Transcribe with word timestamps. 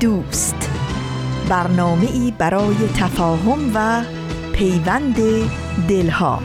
دوست. 0.00 0.70
برنامه 1.48 2.06
ای 2.12 2.32
برای 2.38 2.76
تفاهم 2.96 3.70
و 3.74 4.02
پیوند 4.52 5.16
دلها. 5.88 6.42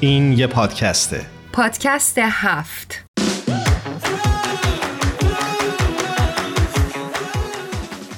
این 0.00 0.32
یه 0.32 0.46
پادکسته. 0.46 1.26
پادکست 1.52 2.18
هفت. 2.18 3.04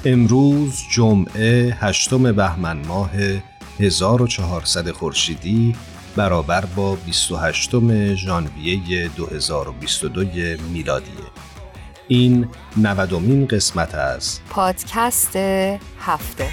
امروز 0.05 0.81
جمعه 0.91 1.77
هشتم 1.79 2.31
بهمن 2.31 2.77
ماه 2.87 3.11
1400 3.79 4.91
خورشیدی 4.91 5.75
برابر 6.15 6.65
با 6.65 6.95
28 6.95 7.71
ژانویه 8.15 9.09
2022 9.17 10.23
میلادی. 10.73 11.11
این 12.07 12.47
نودمین 12.77 13.47
قسمت 13.47 13.95
از 13.95 14.39
پادکست 14.49 15.35
هفته. 15.99 16.47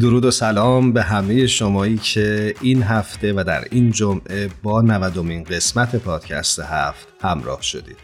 درود 0.00 0.24
و 0.24 0.30
سلام 0.30 0.92
به 0.92 1.02
همه 1.02 1.46
شمایی 1.46 1.98
که 1.98 2.54
این 2.60 2.82
هفته 2.82 3.32
و 3.32 3.44
در 3.46 3.64
این 3.70 3.90
جمعه 3.90 4.50
با 4.62 4.82
نودمین 4.82 5.44
قسمت 5.44 5.96
پادکست 5.96 6.60
هفت 6.60 7.08
همراه 7.20 7.62
شدید. 7.62 7.96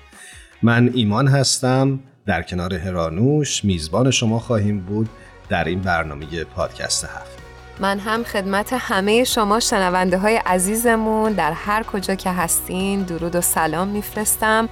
من 0.63 0.91
ایمان 0.95 1.29
هستم. 1.29 2.01
در 2.31 2.43
کنار 2.43 2.75
هرانوش 2.75 3.65
میزبان 3.65 4.11
شما 4.11 4.39
خواهیم 4.39 4.81
بود 4.81 5.09
در 5.49 5.65
این 5.65 5.81
برنامه 5.81 6.45
پادکست 6.45 7.05
هفت. 7.05 7.39
من 7.81 7.99
هم 7.99 8.25
خدمت 8.25 8.73
همه 8.73 9.25
شما 9.25 9.61
شنونده 9.61 10.19
های 10.19 10.37
عزیزمون 10.37 11.33
در 11.33 11.53
هر 11.53 11.83
کجا 11.83 12.15
که 12.15 12.31
هستین 12.31 13.03
درود 13.03 13.37
و 13.37 13.41
سلام 13.41 13.89
میفرستم. 13.89 14.69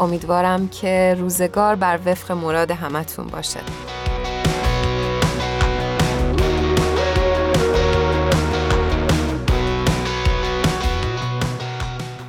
امیدوارم 0.00 0.68
که 0.68 1.16
روزگار 1.18 1.74
بر 1.74 1.98
وفق 2.06 2.32
مراد 2.32 2.70
همتون 2.70 3.26
باشه. 3.26 3.60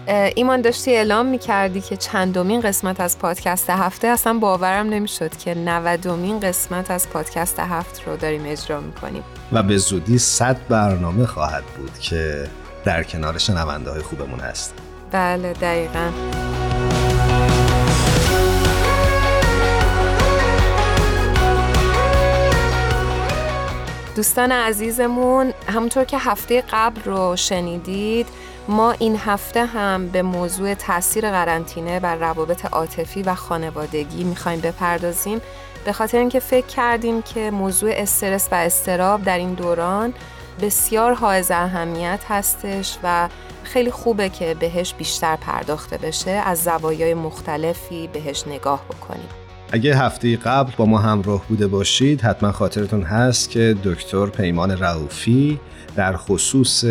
ایمان 0.10 0.62
داشتی 0.62 0.92
اعلام 0.92 1.26
می‌کردی 1.26 1.82
که 1.82 1.98
چندمین 1.98 2.62
قسمت 2.62 3.00
از 3.00 3.20
پادکست 3.20 3.70
هفته؟ 3.70 4.08
اصلا 4.08 4.34
باورم 4.34 4.90
نمی‌شد 4.90 5.38
که 5.38 5.54
نودمین 5.54 6.40
قسمت 6.40 6.92
از 6.92 7.10
پادکست 7.10 7.60
هفت 7.60 8.08
رو 8.08 8.18
داریم 8.18 8.42
اجرا 8.46 8.80
می‌کنیم. 8.80 9.24
و 9.52 9.64
به 9.64 9.78
زودی 9.78 10.18
صد 10.18 10.58
برنامه 10.70 11.26
خواهد 11.26 11.64
بود 11.64 12.00
که 12.00 12.50
در 12.86 13.04
کنار 13.04 13.38
شنونده 13.38 13.92
های 13.92 14.02
خوبمون 14.02 14.40
هست. 14.40 14.74
بله 15.12 15.54
دقیقا. 15.54 16.10
دوستان 24.16 24.52
عزیزمون 24.52 25.54
همونطور 25.68 26.04
که 26.04 26.18
هفته 26.18 26.64
قبل 26.72 27.02
رو 27.06 27.36
شنیدید 27.36 28.28
ما 28.68 28.92
این 28.92 29.18
هفته 29.26 29.66
هم 29.66 30.08
به 30.08 30.22
موضوع 30.22 30.74
تاثیر 30.74 31.32
قرنطینه 31.32 32.00
بر 32.00 32.16
روابط 32.16 32.66
عاطفی 32.66 33.22
و 33.22 33.36
خانوادگی 33.36 34.24
می‌خوایم 34.24 34.60
بپردازیم. 34.60 35.42
به 35.86 35.94
خاطر 35.94 36.18
اینکه 36.18 36.40
فکر 36.40 36.68
کردیم 36.68 37.22
که 37.22 37.52
موضوع 37.52 37.92
استرس 37.94 38.48
و 38.52 38.56
استراب 38.56 39.24
در 39.24 39.38
این 39.38 39.54
دوران 39.54 40.14
بسیار 40.62 41.14
حائز 41.14 41.52
اهمیت 41.52 42.20
هستش 42.30 42.98
و 43.04 43.30
خیلی 43.64 43.92
خوبه 43.92 44.30
که 44.30 44.54
بهش 44.54 44.94
بیشتر 44.94 45.36
پرداخته 45.36 45.98
بشه. 45.98 46.32
از 46.32 46.64
زوایای 46.64 47.14
مختلفی 47.14 48.08
بهش 48.08 48.48
نگاه 48.48 48.86
بکنیم. 48.86 49.30
اگه 49.72 49.98
هفته 49.98 50.38
قبل 50.38 50.72
با 50.78 50.86
ما 50.86 50.98
همراه 50.98 51.48
بوده 51.48 51.68
باشید 51.68 52.22
حتما 52.22 52.52
خاطرتون 52.52 53.04
هست 53.04 53.50
که 53.50 53.76
دکتر 53.84 54.26
پیمان 54.26 54.72
رعوفی 54.72 55.60
در 55.96 56.18
خصوص 56.18 56.84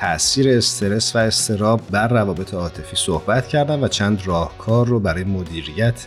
تاثیر 0.00 0.48
استرس 0.48 1.16
و 1.16 1.18
استراب 1.18 1.80
بر 1.90 2.08
روابط 2.08 2.54
عاطفی 2.54 2.96
صحبت 2.96 3.48
کردن 3.48 3.84
و 3.84 3.88
چند 3.88 4.22
راهکار 4.26 4.86
رو 4.86 5.00
برای 5.00 5.24
مدیریت 5.24 6.04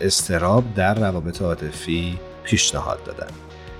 استراب 0.00 0.64
در 0.74 0.94
روابط 0.94 1.42
عاطفی 1.42 2.18
پیشنهاد 2.44 3.04
دادن. 3.04 3.32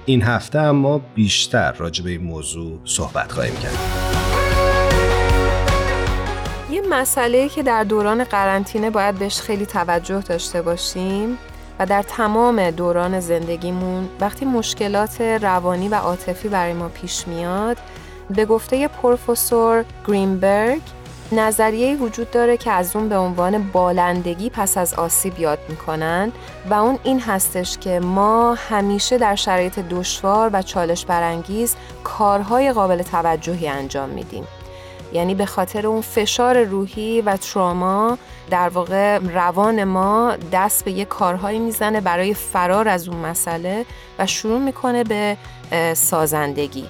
این 0.06 0.22
هفته 0.22 0.58
اما 0.58 0.98
بیشتر 0.98 1.72
راجع 1.72 2.04
به 2.04 2.10
این 2.10 2.22
موضوع 2.22 2.78
صحبت 2.84 3.32
خواهیم 3.32 3.54
کرد. 3.54 3.78
یه 6.70 6.82
مسئله 6.90 7.48
که 7.48 7.62
در 7.62 7.84
دوران 7.84 8.24
قرنطینه 8.24 8.90
باید 8.90 9.18
بهش 9.18 9.40
خیلی 9.40 9.66
توجه 9.66 10.20
داشته 10.20 10.62
باشیم 10.62 11.38
و 11.78 11.86
در 11.86 12.02
تمام 12.02 12.70
دوران 12.70 13.20
زندگیمون 13.20 14.08
وقتی 14.20 14.44
مشکلات 14.44 15.20
روانی 15.20 15.88
و 15.88 15.94
عاطفی 15.94 16.48
برای 16.48 16.72
ما 16.72 16.88
پیش 16.88 17.28
میاد 17.28 17.76
به 18.30 18.44
گفته 18.44 18.88
پروفسور 18.88 19.84
گرینبرگ 20.06 20.82
نظریه 21.32 21.96
وجود 21.96 22.30
داره 22.30 22.56
که 22.56 22.70
از 22.70 22.96
اون 22.96 23.08
به 23.08 23.16
عنوان 23.16 23.62
بالندگی 23.62 24.50
پس 24.50 24.78
از 24.78 24.94
آسیب 24.94 25.38
یاد 25.38 25.58
می‌کنن 25.68 26.32
و 26.70 26.74
اون 26.74 26.98
این 27.02 27.20
هستش 27.20 27.78
که 27.78 28.00
ما 28.00 28.54
همیشه 28.54 29.18
در 29.18 29.34
شرایط 29.34 29.78
دشوار 29.78 30.50
و 30.52 30.62
چالش 30.62 31.04
برانگیز 31.04 31.76
کارهای 32.04 32.72
قابل 32.72 33.02
توجهی 33.02 33.68
انجام 33.68 34.08
میدیم. 34.08 34.44
یعنی 35.12 35.34
به 35.34 35.46
خاطر 35.46 35.86
اون 35.86 36.00
فشار 36.00 36.62
روحی 36.64 37.20
و 37.20 37.36
تروما 37.36 38.18
در 38.50 38.68
واقع 38.68 39.18
روان 39.18 39.84
ما 39.84 40.36
دست 40.52 40.84
به 40.84 40.92
یه 40.92 41.04
کارهایی 41.04 41.58
می‌زنه 41.58 42.00
برای 42.00 42.34
فرار 42.34 42.88
از 42.88 43.08
اون 43.08 43.16
مسئله 43.16 43.86
و 44.18 44.26
شروع 44.26 44.58
می‌کنه 44.58 45.04
به 45.04 45.36
سازندگی. 45.94 46.86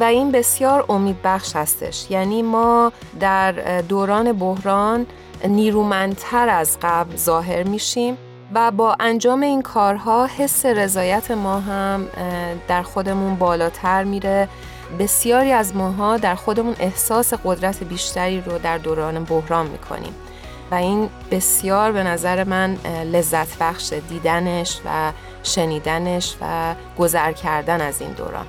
و 0.00 0.04
این 0.04 0.32
بسیار 0.32 0.84
امیدبخش 0.88 1.56
هستش. 1.56 2.10
یعنی 2.10 2.42
ما 2.42 2.92
در 3.20 3.52
دوران 3.80 4.32
بحران 4.32 5.06
نیرومندتر 5.44 6.48
از 6.48 6.78
قبل 6.82 7.16
ظاهر 7.16 7.62
میشیم 7.62 8.18
و 8.54 8.70
با 8.70 8.96
انجام 9.00 9.40
این 9.40 9.62
کارها 9.62 10.26
حس 10.26 10.66
رضایت 10.66 11.30
ما 11.30 11.60
هم 11.60 12.06
در 12.68 12.82
خودمون 12.82 13.34
بالاتر 13.34 14.04
میره. 14.04 14.48
بسیاری 14.98 15.52
از 15.52 15.76
ماها 15.76 16.16
در 16.16 16.34
خودمون 16.34 16.74
احساس 16.80 17.34
قدرت 17.44 17.82
بیشتری 17.84 18.40
رو 18.40 18.58
در 18.58 18.78
دوران 18.78 19.24
بحران 19.24 19.66
می‌کنیم. 19.66 20.14
و 20.72 20.74
این 20.74 21.08
بسیار 21.30 21.92
به 21.92 22.02
نظر 22.02 22.44
من 22.44 22.76
لذت 23.12 23.58
بخش 23.58 23.92
دیدنش 24.08 24.80
و 24.84 25.12
شنیدنش 25.42 26.34
و 26.40 26.74
گذر 26.98 27.32
کردن 27.32 27.80
از 27.80 28.00
این 28.00 28.12
دوران. 28.12 28.46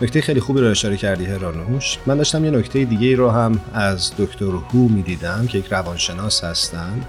نکته 0.00 0.20
خیلی 0.20 0.40
خوبی 0.40 0.60
رو 0.60 0.70
اشاره 0.70 0.96
کردی 0.96 1.24
هرانوش 1.24 1.98
من 2.06 2.16
داشتم 2.16 2.44
یه 2.44 2.50
نکته 2.50 2.84
دیگه 2.84 3.16
رو 3.16 3.30
هم 3.30 3.60
از 3.74 4.12
دکتر 4.18 4.44
هو 4.44 4.88
می‌دیدم 4.88 5.46
که 5.46 5.58
یک 5.58 5.66
روانشناس 5.66 6.44
هستن 6.44 7.00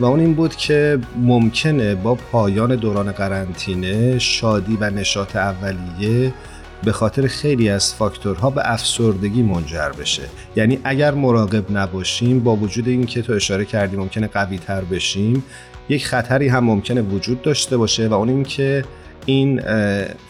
و 0.00 0.04
اون 0.04 0.20
این 0.20 0.34
بود 0.34 0.56
که 0.56 0.98
ممکنه 1.16 1.94
با 1.94 2.14
پایان 2.14 2.76
دوران 2.76 3.12
قرنطینه 3.12 4.18
شادی 4.18 4.78
و 4.80 4.90
نشاط 4.90 5.36
اولیه 5.36 6.34
به 6.84 6.92
خاطر 6.92 7.26
خیلی 7.26 7.68
از 7.68 7.94
فاکتورها 7.94 8.50
به 8.50 8.62
افسردگی 8.64 9.42
منجر 9.42 9.88
بشه. 9.88 10.22
یعنی 10.56 10.78
اگر 10.84 11.14
مراقب 11.14 11.76
نباشیم 11.76 12.40
با 12.40 12.56
وجود 12.56 12.88
اینکه 12.88 13.22
تو 13.22 13.32
اشاره 13.32 13.64
کردی 13.64 13.96
ممکنه 13.96 14.26
قوی 14.26 14.58
تر 14.58 14.80
بشیم 14.80 15.44
یک 15.88 16.06
خطری 16.06 16.48
هم 16.48 16.64
ممکنه 16.64 17.02
وجود 17.02 17.42
داشته 17.42 17.76
باشه 17.76 18.08
و 18.08 18.14
اون 18.14 18.28
اینکه 18.28 18.84
این 19.26 19.62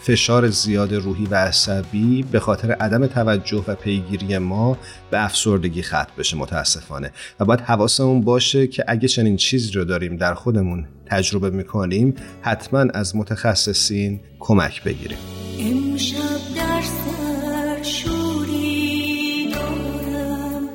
فشار 0.01 0.49
زیاد 0.49 0.93
روحی 0.93 1.25
و 1.25 1.35
عصبی 1.35 2.25
به 2.31 2.39
خاطر 2.39 2.71
عدم 2.71 3.07
توجه 3.07 3.63
و 3.67 3.75
پیگیری 3.75 4.37
ما 4.37 4.77
به 5.11 5.25
افسردگی 5.25 5.81
ختم 5.81 6.07
بشه 6.17 6.37
متاسفانه. 6.37 7.11
و 7.39 7.45
باید 7.45 7.61
حواسمون 7.61 8.21
باشه 8.21 8.67
که 8.67 8.83
اگه 8.87 9.07
چنین 9.07 9.35
چیزی 9.35 9.71
رو 9.71 9.85
داریم 9.85 10.17
در 10.17 10.33
خودمون 10.33 10.85
تجربه 11.05 11.49
می‌کنیم 11.49 12.15
حتما 12.41 12.79
از 12.79 13.15
متخصصین 13.15 14.19
کمک 14.39 14.83
بگیریم. 14.83 15.42
امشب 15.59 16.53
در 16.55 16.81
سر 16.81 17.83
شوری 17.83 19.53
دارم. 19.53 20.69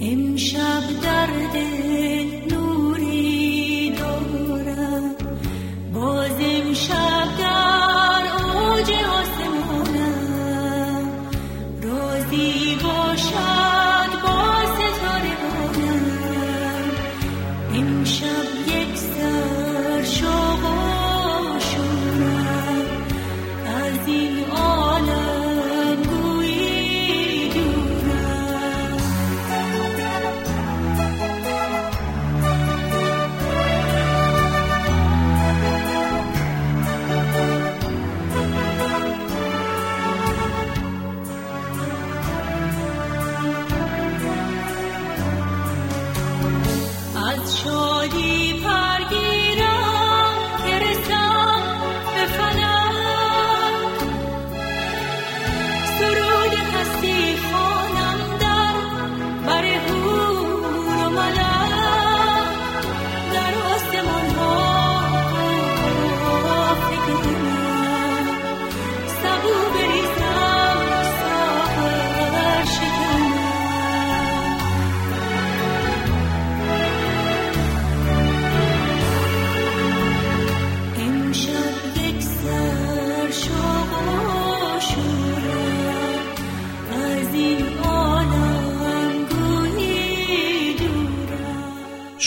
امشب 0.00 0.82
در 1.02 1.26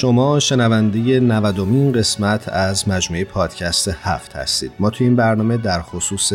شما 0.02 0.40
شنونده 0.40 1.20
نودمین 1.20 1.92
قسمت 1.92 2.50
از 2.50 2.90
مجموعه 2.90 3.26
پادکست 3.26 3.88
هفت 3.88 4.36
هستید. 4.36 4.72
ما 4.80 4.90
توی 4.90 5.08
این 5.08 5.16
برنامه 5.16 5.58
در 5.58 5.82
خصوص 5.82 6.34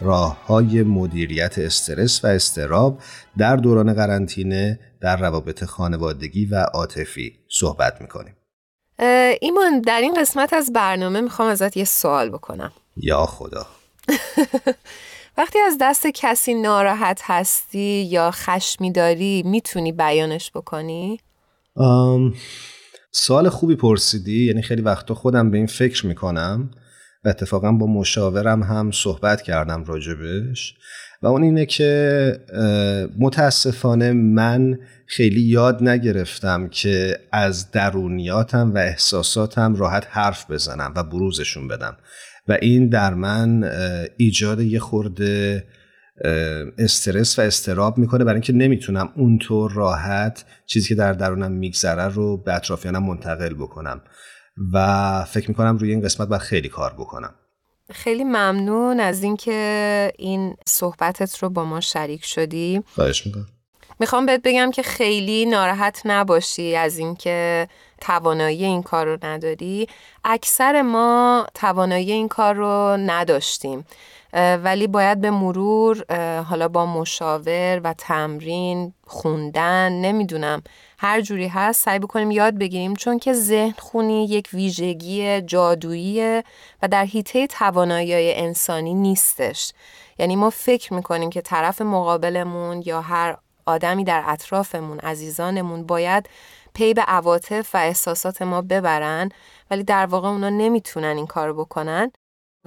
راه 0.00 0.46
های 0.46 0.82
مدیریت 0.82 1.58
استرس 1.58 2.24
و 2.24 2.26
استراب 2.26 2.98
در 3.38 3.56
دوران 3.56 3.94
قرنطینه 3.94 4.78
در 5.00 5.16
روابط 5.16 5.64
خانوادگی 5.64 6.46
و 6.46 6.54
عاطفی 6.74 7.32
صحبت 7.48 8.00
می‌کنیم. 8.00 8.36
ایمان 9.40 9.80
در 9.80 10.00
این 10.00 10.20
قسمت 10.20 10.52
از 10.52 10.72
برنامه 10.72 11.20
می‌خوام 11.20 11.48
ازت 11.48 11.76
یه 11.76 11.84
سوال 11.84 12.30
بکنم. 12.30 12.72
یا 12.96 13.26
خدا. 13.26 13.66
وقتی 15.38 15.58
از 15.58 15.76
دست 15.80 16.06
کسی 16.06 16.54
ناراحت 16.54 17.20
هستی 17.24 18.02
یا 18.10 18.30
خشمی 18.30 18.92
داری 18.92 19.42
می‌تونی 19.46 19.92
بیانش 19.92 20.50
بکنی؟ 20.54 21.20
سوال 23.10 23.48
خوبی 23.48 23.76
پرسیدی 23.76 24.46
یعنی 24.46 24.62
خیلی 24.62 24.82
وقتا 24.82 25.14
خودم 25.14 25.50
به 25.50 25.56
این 25.56 25.66
فکر 25.66 26.06
می‌کنم 26.06 26.70
و 27.24 27.28
اتفاقا 27.28 27.72
با 27.72 27.86
مشاورم 27.86 28.62
هم 28.62 28.90
صحبت 28.90 29.42
کردم 29.42 29.84
راجبش 29.84 30.74
و 31.22 31.26
اون 31.26 31.42
اینه 31.42 31.66
که 31.66 32.32
متاسفانه 33.18 34.12
من 34.12 34.78
خیلی 35.06 35.40
یاد 35.40 35.88
نگرفتم 35.88 36.68
که 36.68 37.18
از 37.32 37.70
درونیاتم 37.70 38.74
و 38.74 38.78
احساساتم 38.78 39.74
راحت 39.74 40.06
حرف 40.10 40.50
بزنم 40.50 40.92
و 40.96 41.04
بروزشون 41.04 41.68
بدم 41.68 41.96
و 42.48 42.58
این 42.62 42.88
در 42.88 43.14
من 43.14 43.70
ایجاد 44.16 44.60
یه 44.60 44.78
خورده 44.78 45.64
استرس 46.78 47.38
و 47.38 47.42
استراب 47.42 47.98
می‌کنه. 47.98 48.24
برای 48.24 48.34
اینکه 48.34 48.52
نمی‌تونم 48.52 49.12
اونطور 49.16 49.72
راحت 49.72 50.44
چیزی 50.66 50.88
که 50.88 50.94
در 50.94 51.12
درونم 51.12 51.52
میگذره 51.52 52.08
رو 52.08 52.36
به 52.36 52.54
اطرافیانم 52.54 53.02
منتقل 53.04 53.54
بکنم 53.54 54.00
و 54.72 55.24
فکر 55.24 55.48
می‌کنم 55.48 55.78
روی 55.78 55.90
این 55.90 56.02
قسمت 56.02 56.28
باید 56.28 56.42
خیلی 56.42 56.68
کار 56.68 56.92
بکنم. 56.92 57.34
خیلی 57.92 58.24
ممنون 58.24 59.00
از 59.00 59.22
اینکه 59.22 60.12
این 60.18 60.56
صحبتت 60.66 61.38
رو 61.38 61.48
با 61.48 61.64
ما 61.64 61.80
شریک 61.80 62.24
شدی. 62.24 62.82
خواهش 62.94 63.26
می‌کنم. 63.26 63.46
می‌خوام 64.00 64.26
بهت 64.26 64.40
بگم 64.44 64.70
که 64.70 64.82
خیلی 64.82 65.46
ناراحت 65.46 66.02
نباشی 66.04 66.76
از 66.76 66.98
اینکه 66.98 67.68
توانایی 68.00 68.64
این 68.64 68.82
کار 68.82 69.06
رو 69.06 69.18
نداری. 69.22 69.86
اکثر 70.24 70.82
ما 70.82 71.46
توانایی 71.54 72.12
این 72.12 72.28
کار 72.28 72.54
رو 72.54 72.96
نداشتیم. 73.06 73.84
ولی 74.32 74.86
باید 74.86 75.20
به 75.20 75.30
مرور 75.30 76.04
حالا 76.42 76.68
با 76.68 76.86
مشاور 76.86 77.80
و 77.84 77.94
تمرین 77.98 78.92
خوندن 79.06 79.92
نمی‌دونم 79.92 80.62
هر 80.98 81.20
جوری 81.20 81.48
هست 81.48 81.84
سعی 81.84 81.98
بکنیم 81.98 82.30
یاد 82.30 82.58
بگیریم. 82.58 82.96
چون 82.96 83.18
که 83.18 83.32
ذهن 83.32 83.74
خونی 83.78 84.24
یک 84.24 84.48
ویژگی 84.52 85.40
جادویی 85.40 86.42
و 86.82 86.88
در 86.90 87.04
حیطه 87.04 87.46
توانایی 87.46 88.34
انسانی 88.34 88.94
نیستش. 88.94 89.72
یعنی 90.18 90.36
ما 90.36 90.50
فکر 90.50 90.94
می‌کنیم 90.94 91.30
که 91.30 91.40
طرف 91.40 91.82
مقابلمون 91.82 92.82
یا 92.86 93.00
هر 93.00 93.36
آدمی 93.66 94.04
در 94.04 94.24
اطرافمون 94.26 94.98
عزیزانمون 94.98 95.86
باید 95.86 96.28
پی 96.74 96.94
به 96.94 97.02
عواطف 97.02 97.74
و 97.74 97.78
احساسات 97.78 98.42
ما 98.42 98.62
ببرن 98.62 99.28
ولی 99.70 99.84
در 99.84 100.06
واقع 100.06 100.28
اونا 100.28 100.48
نمی‌تونن 100.50 101.16
این 101.16 101.26
کارو 101.26 101.54
بکنن. 101.54 102.12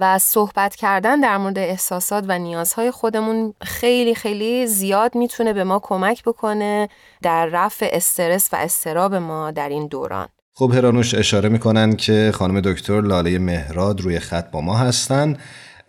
و 0.02 0.18
صحبت 0.18 0.76
کردن 0.76 1.20
در 1.20 1.36
مورد 1.36 1.58
احساسات 1.58 2.24
و 2.28 2.38
نیازهای 2.38 2.90
خودمون 2.90 3.54
خیلی 3.62 4.14
خیلی 4.14 4.66
زیاد 4.66 5.14
می‌تونه 5.14 5.52
به 5.52 5.64
ما 5.64 5.78
کمک 5.78 6.22
بکنه 6.22 6.88
در 7.22 7.46
رفع 7.46 7.88
استرس 7.92 8.48
و 8.52 8.56
استراب 8.56 9.14
ما 9.14 9.50
در 9.50 9.68
این 9.68 9.86
دوران. 9.86 10.28
خب 10.54 10.72
هرانوش 10.74 11.14
اشاره 11.14 11.48
می‌کنن 11.48 11.96
که 11.96 12.30
خانم 12.34 12.60
دکتر 12.60 13.00
لاله 13.00 13.38
مهراد 13.38 14.00
روی 14.00 14.18
خط 14.18 14.50
با 14.50 14.60
ما 14.60 14.76
هستن. 14.76 15.36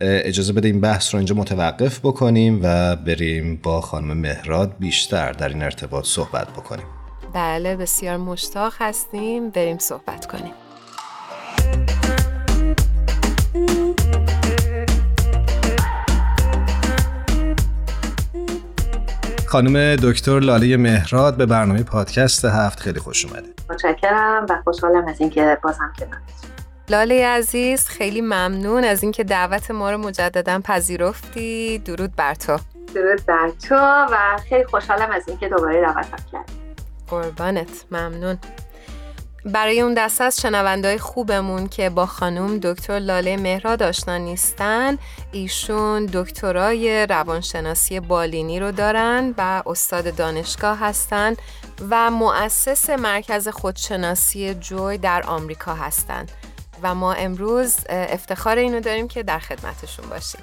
اجازه 0.01 0.53
بده 0.53 0.67
این 0.67 0.81
بحث 0.81 1.13
رو 1.13 1.17
اینجا 1.17 1.35
متوقف 1.35 1.99
بکنیم 1.99 2.59
و 2.63 2.95
بریم 2.95 3.59
با 3.63 3.81
خانم 3.81 4.17
مهراد 4.17 4.75
بیشتر 4.79 5.31
در 5.31 5.49
این 5.49 5.63
ارتباط 5.63 6.05
صحبت 6.05 6.49
بکنیم. 6.49 6.85
بله 7.33 7.75
بسیار 7.75 8.17
مشتاق 8.17 8.73
هستیم. 8.79 9.49
بریم 9.49 9.77
صحبت 9.77 10.25
کنیم. 10.25 10.53
خانم 19.53 19.95
دکتر 19.95 20.39
لاله 20.39 20.77
مهراد 20.77 21.37
به 21.37 21.45
برنامه 21.45 21.83
پادکست 21.83 22.45
هفت 22.45 22.79
خیلی 22.79 22.99
خوش 22.99 23.25
اومده. 23.25 23.49
متشکرم 23.69 24.45
و 24.49 24.61
خوشحالم 24.63 25.07
از 25.07 25.21
اینکه 25.21 25.57
بازم 25.63 25.93
کنار 25.99 26.21
لاله 26.89 27.27
عزیز 27.27 27.87
خیلی 27.87 28.21
ممنون 28.21 28.83
از 28.83 29.03
اینکه 29.03 29.23
دعوت 29.23 29.71
ما 29.71 29.91
رو 29.91 29.97
مجددا 29.97 30.59
پذیرفتی. 30.59 31.79
درود 31.79 32.15
بر 32.15 32.35
تو. 32.35 32.57
درود 32.95 33.25
بر 33.25 33.51
تو 33.69 33.75
و 34.11 34.37
خیلی 34.49 34.65
خوشحالم 34.65 35.11
از 35.11 35.23
اینکه 35.27 35.49
دوباره 35.49 35.81
دعوتم 35.81 36.23
کردی. 36.31 36.53
قربانت. 37.07 37.85
ممنون. 37.91 38.37
برای 39.45 39.81
اون 39.81 39.93
دست 39.93 40.21
از 40.21 40.41
شنوندهای 40.41 40.97
خوبمون 40.97 41.67
که 41.67 41.89
با 41.89 42.05
خانم 42.05 42.57
دکتر 42.57 42.99
لاله 42.99 43.37
مهراد 43.37 43.83
آشنا 43.83 44.17
نیستن 44.17 44.97
ایشون 45.31 46.05
دکترای 46.13 47.07
روانشناسی 47.09 47.99
بالینی 47.99 48.59
رو 48.59 48.71
دارن 48.71 49.33
و 49.37 49.63
استاد 49.65 50.15
دانشگاه 50.15 50.79
هستن 50.79 51.35
و 51.89 52.11
مؤسس 52.11 52.89
مرکز 52.89 53.47
خودشناسی 53.47 54.53
جوی 54.53 54.97
در 54.97 55.23
آمریکا 55.27 55.75
هستند 55.75 56.31
و 56.83 56.95
ما 56.95 57.13
امروز 57.13 57.75
افتخار 57.89 58.57
اینو 58.57 58.79
داریم 58.79 59.07
که 59.07 59.23
در 59.23 59.39
خدمتشون 59.39 60.05
باشیم. 60.09 60.41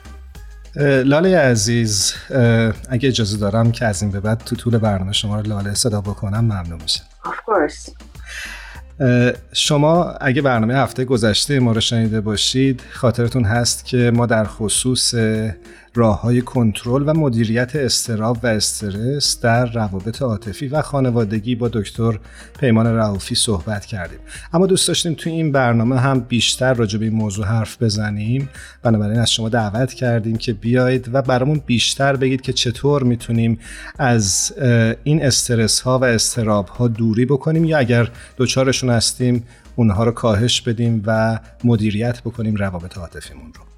لاله 1.04 1.38
عزیز 1.38 2.14
اگه 2.90 3.08
اجازه 3.08 3.36
دارم 3.36 3.72
که 3.72 3.84
از 3.84 4.02
این 4.02 4.10
به 4.10 4.20
بعد 4.20 4.38
تو 4.38 4.56
طول 4.56 4.78
برنامه 4.78 5.12
شما 5.12 5.40
رو 5.40 5.46
لاله 5.46 5.74
صدا 5.74 6.00
بکنم 6.00 6.44
ممنون 6.44 6.82
میشه 6.82 7.02
شما 9.52 10.10
اگه 10.20 10.42
برنامه 10.42 10.74
هفته 10.74 11.04
گذشته 11.04 11.60
ما 11.60 11.72
رو 11.72 11.80
شنیده 11.80 12.20
باشید 12.20 12.82
خاطرتون 12.92 13.44
هست 13.44 13.84
که 13.84 14.10
ما 14.14 14.26
در 14.26 14.44
خصوص 14.44 15.14
راه 15.94 16.20
های 16.20 16.42
کنترل 16.42 17.02
و 17.06 17.14
مدیریت 17.14 17.76
استراب 17.76 18.38
و 18.42 18.46
استرس 18.46 19.40
در 19.40 19.72
روابط 19.72 20.22
عاطفی 20.22 20.68
و 20.68 20.82
خانوادگی 20.82 21.54
با 21.54 21.68
دکتر 21.68 22.18
پیمان 22.60 22.86
رعوفی 22.86 23.34
صحبت 23.34 23.86
کردیم. 23.86 24.18
اما 24.52 24.66
دوست 24.66 24.88
داشتیم 24.88 25.14
توی 25.14 25.32
این 25.32 25.52
برنامه 25.52 26.00
هم 26.00 26.20
بیشتر 26.20 26.74
راجع 26.74 26.98
به 26.98 27.04
این 27.04 27.14
موضوع 27.14 27.46
حرف 27.46 27.82
بزنیم. 27.82 28.48
بنابراین 28.82 29.20
از 29.20 29.32
شما 29.32 29.48
دعوت 29.48 29.92
کردیم 29.92 30.36
که 30.36 30.52
بیایید 30.52 31.10
و 31.12 31.22
برامون 31.22 31.62
بیشتر 31.66 32.16
بگید 32.16 32.40
که 32.40 32.52
چطور 32.52 33.02
می‌تونیم 33.02 33.58
از 33.98 34.52
این 35.04 35.22
استرس 35.22 35.80
ها 35.80 35.98
و 35.98 36.04
استراب 36.04 36.68
ها 36.68 36.88
دوری 36.88 37.24
بکنیم 37.24 37.64
یا 37.64 37.78
اگر 37.78 38.08
دچارشون 38.36 38.90
هستیم 38.90 39.44
اونها 39.76 40.04
رو 40.04 40.12
کاهش 40.12 40.60
بدیم 40.60 41.02
و 41.06 41.38
مدیریت 41.64 42.20
بکنیم 42.20 42.56
روابط 42.56 42.98
عاطفیمون 42.98 43.52
رو. 43.54 43.69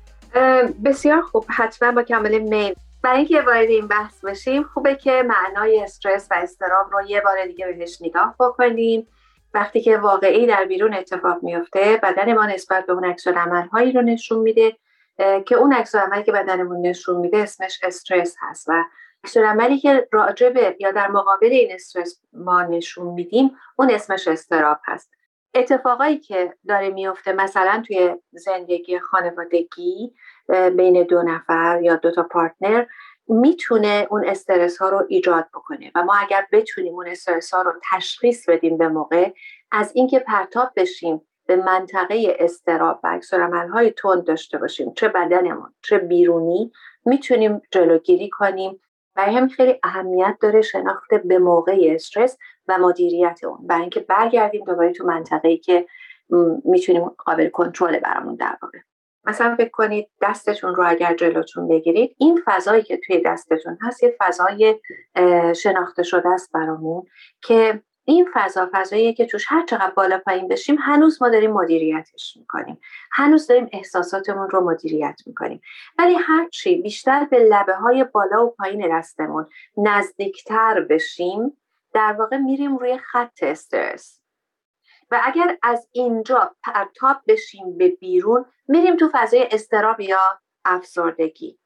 بسیار 0.85 1.23
خوب. 1.23 1.45
حتما 1.49 1.93
با 1.93 2.03
کامل 2.03 2.39
میل. 2.39 2.75
برای 3.03 3.19
اینکه 3.19 3.41
وارد 3.41 3.69
این 3.69 3.89
بحث 3.89 4.25
بشیم 4.25 4.63
خوبه 4.63 4.95
که 4.95 5.23
معنای 5.23 5.81
استرس 5.81 6.29
و 6.31 6.35
استراب 6.35 6.93
رو 6.93 7.03
یه 7.03 7.21
بار 7.21 7.47
دیگه 7.47 7.67
بهش 7.67 7.99
نگاه 8.03 8.35
بکنیم. 8.41 9.09
وقتی 9.55 9.81
که 9.81 9.99
واقعی 9.99 10.47
در 10.47 10.65
بیرون 10.65 10.95
اتفاق 10.95 11.43
میفته 11.43 12.01
بدن 12.03 12.33
ما 12.33 12.47
نسبت 12.47 12.87
به 12.87 12.93
اون 12.93 13.05
عکس 13.05 13.27
هایی 13.73 13.93
رو 13.93 14.03
نشون 14.03 14.39
میده 14.39 14.77
که 15.47 15.55
اون 15.55 15.73
عکس 15.73 15.95
عملی 15.95 16.23
که 16.23 16.33
بدنمون 16.33 16.87
نشون 16.87 17.17
میده 17.17 17.39
اسمش 17.39 17.81
استرس 17.83 18.37
هست. 18.41 18.69
و 18.69 18.85
عکس 19.25 19.37
عملی 19.37 19.79
که 19.79 20.09
راجبه 20.13 20.77
یا 20.81 20.91
در 20.91 21.09
مقابل 21.09 21.47
این 21.47 21.73
استرس 21.73 22.21
ما 22.33 22.63
نشون 22.63 23.07
میدیم 23.07 23.51
اون 23.77 23.91
اسمش 23.91 24.29
استراب 24.29 24.81
هست. 24.85 25.11
اتفاقایی 25.55 26.19
که 26.19 26.55
داره 26.69 26.91
میفته 26.91 27.33
مثلا 27.33 27.83
توی 27.87 28.15
زندگی 28.33 28.99
خانوادگی 28.99 30.15
بین 30.77 31.03
دو 31.03 31.23
نفر 31.23 31.81
یا 31.83 31.97
دو 31.97 32.11
تا 32.11 32.23
پارتنر 32.23 32.87
می‌تونه 33.29 34.07
اون 34.11 34.29
استرس 34.29 34.79
ها 34.79 34.89
رو 34.89 35.07
ایجاد 35.09 35.49
بکنه. 35.55 35.93
و 35.95 36.03
ما 36.03 36.15
اگر 36.15 36.47
بتونیم 36.53 36.95
اون 36.95 37.09
استرس 37.09 37.55
ها 37.55 37.63
رو 37.63 37.73
تشخیص 37.93 38.49
بدیم 38.49 38.79
به 38.79 38.89
موقع 38.89 39.31
از 39.73 39.93
اینکه 39.95 40.19
پرتاب 40.19 40.73
بشیم 40.77 41.23
به 41.47 41.57
منطقه 41.57 42.37
استراب 42.39 43.01
و 43.05 43.09
عکسالعمل 43.09 43.69
های 43.69 43.91
تند 43.91 44.25
داشته 44.25 44.59
باشیم 44.59 44.93
چه 44.93 45.09
بدنمون 45.09 45.75
چه 45.83 45.99
بیرونی 45.99 46.73
می‌تونیم 47.05 47.63
جلوگیری 47.71 48.31
کنیم. 48.31 48.81
و 49.17 49.23
هم 49.23 49.49
خیلی 49.49 49.81
اهمیت 49.83 50.37
داره 50.41 50.63
شناخت 50.63 51.15
به 51.15 51.39
موقع 51.39 51.91
استرس. 51.95 52.39
و 52.69 52.79
مدیریت 52.79 53.41
اون. 53.45 53.67
برای 53.67 53.81
اینکه 53.81 54.01
برگردیم 54.01 54.65
دوباره 54.65 54.93
تو 54.93 55.07
منطقه‌ای 55.07 55.59
که 55.59 55.87
می‌تونیم 56.65 57.09
قابل 57.09 57.49
کنترل 57.49 57.99
برامون 57.99 58.35
در 58.35 58.57
واقع. 58.63 58.79
مثلا 59.25 59.57
فکر 59.57 59.71
کنید 59.71 60.09
دستتون 60.23 60.75
رو 60.75 60.85
اگر 60.89 61.15
جلوتون 61.15 61.69
بگیرید 61.69 62.17
این 62.19 62.43
فضایی 62.45 62.83
که 62.83 63.01
توی 63.07 63.23
دستتون 63.27 63.79
هست 63.83 64.03
یه 64.03 64.17
فضای 64.21 64.81
شناخته 65.57 66.03
شده 66.03 66.29
است 66.29 66.53
برامون 66.53 67.07
که 67.43 67.83
این 68.05 68.29
فضا 68.35 68.71
فضاییه 68.73 69.13
که 69.13 69.27
توش 69.27 69.45
هر 69.49 69.67
چقدر 69.67 69.93
بالا 69.97 70.19
پایین 70.19 70.49
بشیم 70.49 70.77
هنوز 70.81 71.23
ما 71.23 71.29
داریم 71.29 71.53
مدیریتش 71.53 72.37
می‌کنیم. 72.37 72.81
هنوز 73.13 73.47
داریم 73.47 73.69
احساساتمون 73.73 74.51
رو 74.51 74.71
مدیریت 74.71 75.21
می‌کنیم. 75.27 75.61
ولی 75.99 76.15
هرچی 76.15 76.83
بیشتر 76.83 77.25
به 77.31 77.39
لبه 77.39 77.75
های 77.75 78.05
بالا 78.05 78.47
و 78.47 78.51
پایین 78.51 78.99
دستمون 78.99 79.47
نزدیکتر 79.77 80.81
بشیم 80.81 81.57
در 81.95 82.13
واقع 82.13 82.37
میریم 82.37 82.77
روی 82.77 82.99
خط 82.99 83.43
استرس. 83.43 84.23
و 85.11 85.21
اگر 85.25 85.59
از 85.63 85.89
اینجا 85.93 86.57
پرتاب 86.63 87.17
بشیم 87.29 87.79
به 87.79 87.89
بیرون 87.89 88.45
میریم 88.69 88.97
تو 88.97 89.11
فضای 89.13 89.49
استراب 89.51 90.01
یا 90.01 90.21
افسردگی. 90.65 91.59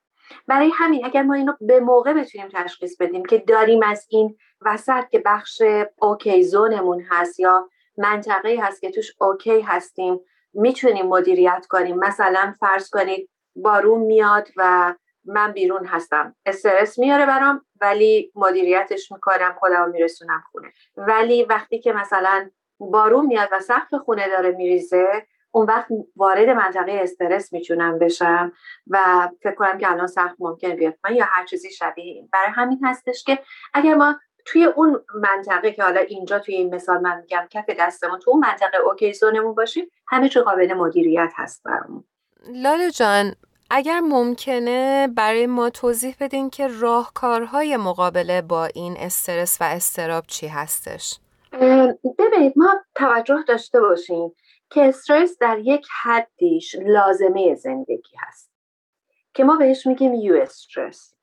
برای 0.46 0.70
همین 0.74 1.04
اگر 1.04 1.22
ما 1.22 1.34
اینو 1.34 1.52
به 1.60 1.80
موقع 1.80 2.12
بتونیم 2.12 2.48
تشخیص 2.54 2.96
بدیم 3.00 3.24
که 3.24 3.38
داریم 3.38 3.82
از 3.82 4.06
این 4.08 4.36
وسط 4.60 5.08
که 5.08 5.22
بخش 5.26 5.62
اوکی 5.98 6.42
زونمون 6.42 7.06
هست 7.10 7.40
یا 7.40 7.68
منطقه 7.98 8.58
هست 8.62 8.80
که 8.80 8.90
توش 8.90 9.12
اوکی 9.20 9.60
هستیم 9.60 10.20
می‌تونیم 10.52 11.06
مدیریت 11.06 11.66
کنیم. 11.68 11.96
مثلا 11.96 12.54
فرض 12.60 12.90
کنید 12.90 13.30
بارون 13.56 14.00
میاد 14.00 14.48
و 14.56 14.94
من 15.24 15.52
بیرون 15.52 15.86
هستم. 15.86 16.36
استرس 16.46 16.98
میاره 16.98 17.26
برام 17.26 17.65
ولی 17.80 18.32
مدیریتش 18.34 19.12
می‌کنم 19.12 19.56
خودم 19.58 19.90
میرسونم 19.90 20.42
خونه. 20.52 20.72
ولی 20.96 21.44
وقتی 21.44 21.78
که 21.78 21.92
مثلا 21.92 22.50
بارون 22.78 23.26
میاد 23.26 23.48
و 23.52 23.60
سقف 23.60 23.94
خونه 23.94 24.28
داره 24.28 24.50
میریزه 24.50 25.26
اون 25.50 25.66
وقت 25.66 25.88
وارد 26.16 26.48
منطقه 26.48 26.92
استرس 26.92 27.52
می‌تونم 27.52 27.98
بشم 27.98 28.52
و 28.86 29.28
فکر 29.42 29.54
کنم 29.54 29.78
که 29.78 29.90
الان 29.90 30.06
سخت 30.06 30.36
ممکن 30.38 30.76
بیاد 30.76 30.94
من 31.04 31.14
یا 31.14 31.24
هر 31.28 31.46
چیزی 31.46 31.70
شبیه 31.70 32.04
این. 32.04 32.28
برای 32.32 32.50
همین 32.50 32.80
هستش 32.84 33.24
که 33.24 33.38
اگر 33.74 33.94
ما 33.94 34.16
توی 34.46 34.64
اون 34.64 35.04
منطقه 35.14 35.72
که 35.72 35.82
حالا 35.82 36.00
اینجا 36.00 36.38
توی 36.38 36.54
این 36.54 36.74
مثال 36.74 37.00
من 37.00 37.20
میگم 37.20 37.46
کف 37.50 37.70
دستمون 37.78 38.18
تو 38.18 38.30
اون 38.30 38.40
منطقه 38.40 38.78
اوکی 38.78 39.12
زونمون 39.12 39.54
باشیم 39.54 39.90
همه 40.08 40.28
چی 40.28 40.40
قابل 40.40 40.74
مدیریت 40.74 41.32
هست 41.36 41.62
برامون. 41.64 42.04
لاله 42.48 42.90
جان 42.90 43.34
اگر 43.70 44.00
ممکنه 44.00 45.08
برای 45.16 45.46
ما 45.46 45.70
توضیح 45.70 46.16
بدین 46.20 46.50
که 46.50 46.68
راهکارهای 46.68 47.76
مقابله 47.76 48.42
با 48.42 48.64
این 48.64 48.96
استرس 48.96 49.60
و 49.60 49.64
استراب 49.64 50.24
چی 50.26 50.46
هستش؟ 50.46 51.18
ببینید 52.18 52.52
ما 52.56 52.74
توجه 52.94 53.44
داشته 53.48 53.80
باشیم 53.80 54.34
که 54.70 54.88
استرس 54.88 55.38
در 55.40 55.58
یک 55.58 55.86
حدیش 56.02 56.76
لازمه 56.86 57.54
زندگی 57.54 58.16
هست 58.18 58.50
که 59.34 59.44
ما 59.44 59.56
بهش 59.56 59.86
میگیم 59.86 60.14
یو 60.14 60.34
استرس 60.34 61.14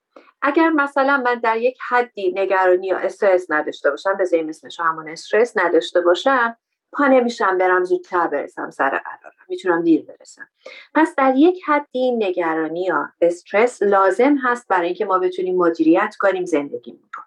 اگر 0.41 0.69
مثلا 0.69 1.17
من 1.25 1.39
در 1.39 1.57
یک 1.57 1.77
حدی 1.89 2.33
نگرانی 2.35 2.88
یا 2.88 2.97
استرس 2.97 3.45
نداشته 3.50 3.89
باشم 3.89 4.17
بذاریم 4.17 4.50
اسمش 4.50 4.79
همون 4.79 5.09
استرس 5.09 5.57
نداشته 5.57 6.01
باشم 6.01 6.57
پا 6.97 7.07
نمیشم 7.07 7.57
برم 7.57 7.83
زودتر 7.83 8.27
برسم 8.27 8.69
سر 8.69 8.89
قرارم. 8.89 9.35
می‌تونم 9.47 9.83
دیر 9.83 10.05
برسم. 10.05 10.47
پس 10.95 11.15
در 11.17 11.33
یک 11.35 11.63
حدی 11.67 12.12
نگرانی 12.12 12.83
یا 12.83 13.09
استرس 13.21 13.83
لازم 13.83 14.38
هست 14.43 14.67
برای 14.67 14.85
اینکه 14.85 15.05
ما 15.05 15.19
بتونیم 15.19 15.55
مدیریت 15.55 16.15
کنیم 16.19 16.45
زندگیمون 16.45 17.09
رو 17.15 17.23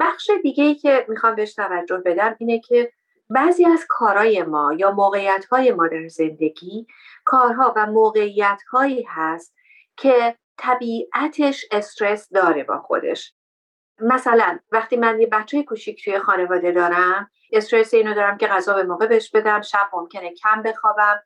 بخش 0.00 0.30
دیگه 0.42 0.64
ای 0.64 0.74
که 0.74 1.06
می‌خوام 1.08 1.34
بهش 1.34 1.54
توجه 1.54 1.98
بدم 1.98 2.36
اینه 2.38 2.60
که 2.60 2.92
بعضی 3.30 3.64
از 3.64 3.86
کارهای 3.88 4.42
ما 4.42 4.72
یا 4.72 4.90
موقعیت 4.90 5.44
های 5.44 5.72
ما 5.72 5.88
در 5.88 6.08
زندگی 6.08 6.86
کارها 7.24 7.72
و 7.76 7.86
موقعیت 7.86 8.62
هایی 8.72 9.06
هست 9.08 9.54
که 9.96 10.36
طبیعتش 10.56 11.64
استرس 11.70 12.28
داره 12.28 12.64
با 12.64 12.78
خودش. 12.78 13.34
مثلا 14.00 14.58
وقتی 14.72 14.96
من 14.96 15.20
یه 15.20 15.26
بچه 15.26 15.62
کوچیک 15.62 16.04
توی 16.04 16.18
خانواده 16.18 16.72
دارم 16.72 17.30
استرس 17.52 17.94
اینو 17.94 18.14
دارم 18.14 18.38
که 18.38 18.46
غذا 18.46 18.74
به 18.74 18.82
موقع 18.82 19.06
بهش 19.06 19.30
بدم 19.30 19.60
شب 19.60 19.88
ممکنه 19.92 20.34
کم 20.34 20.62
بخوابم 20.62 21.22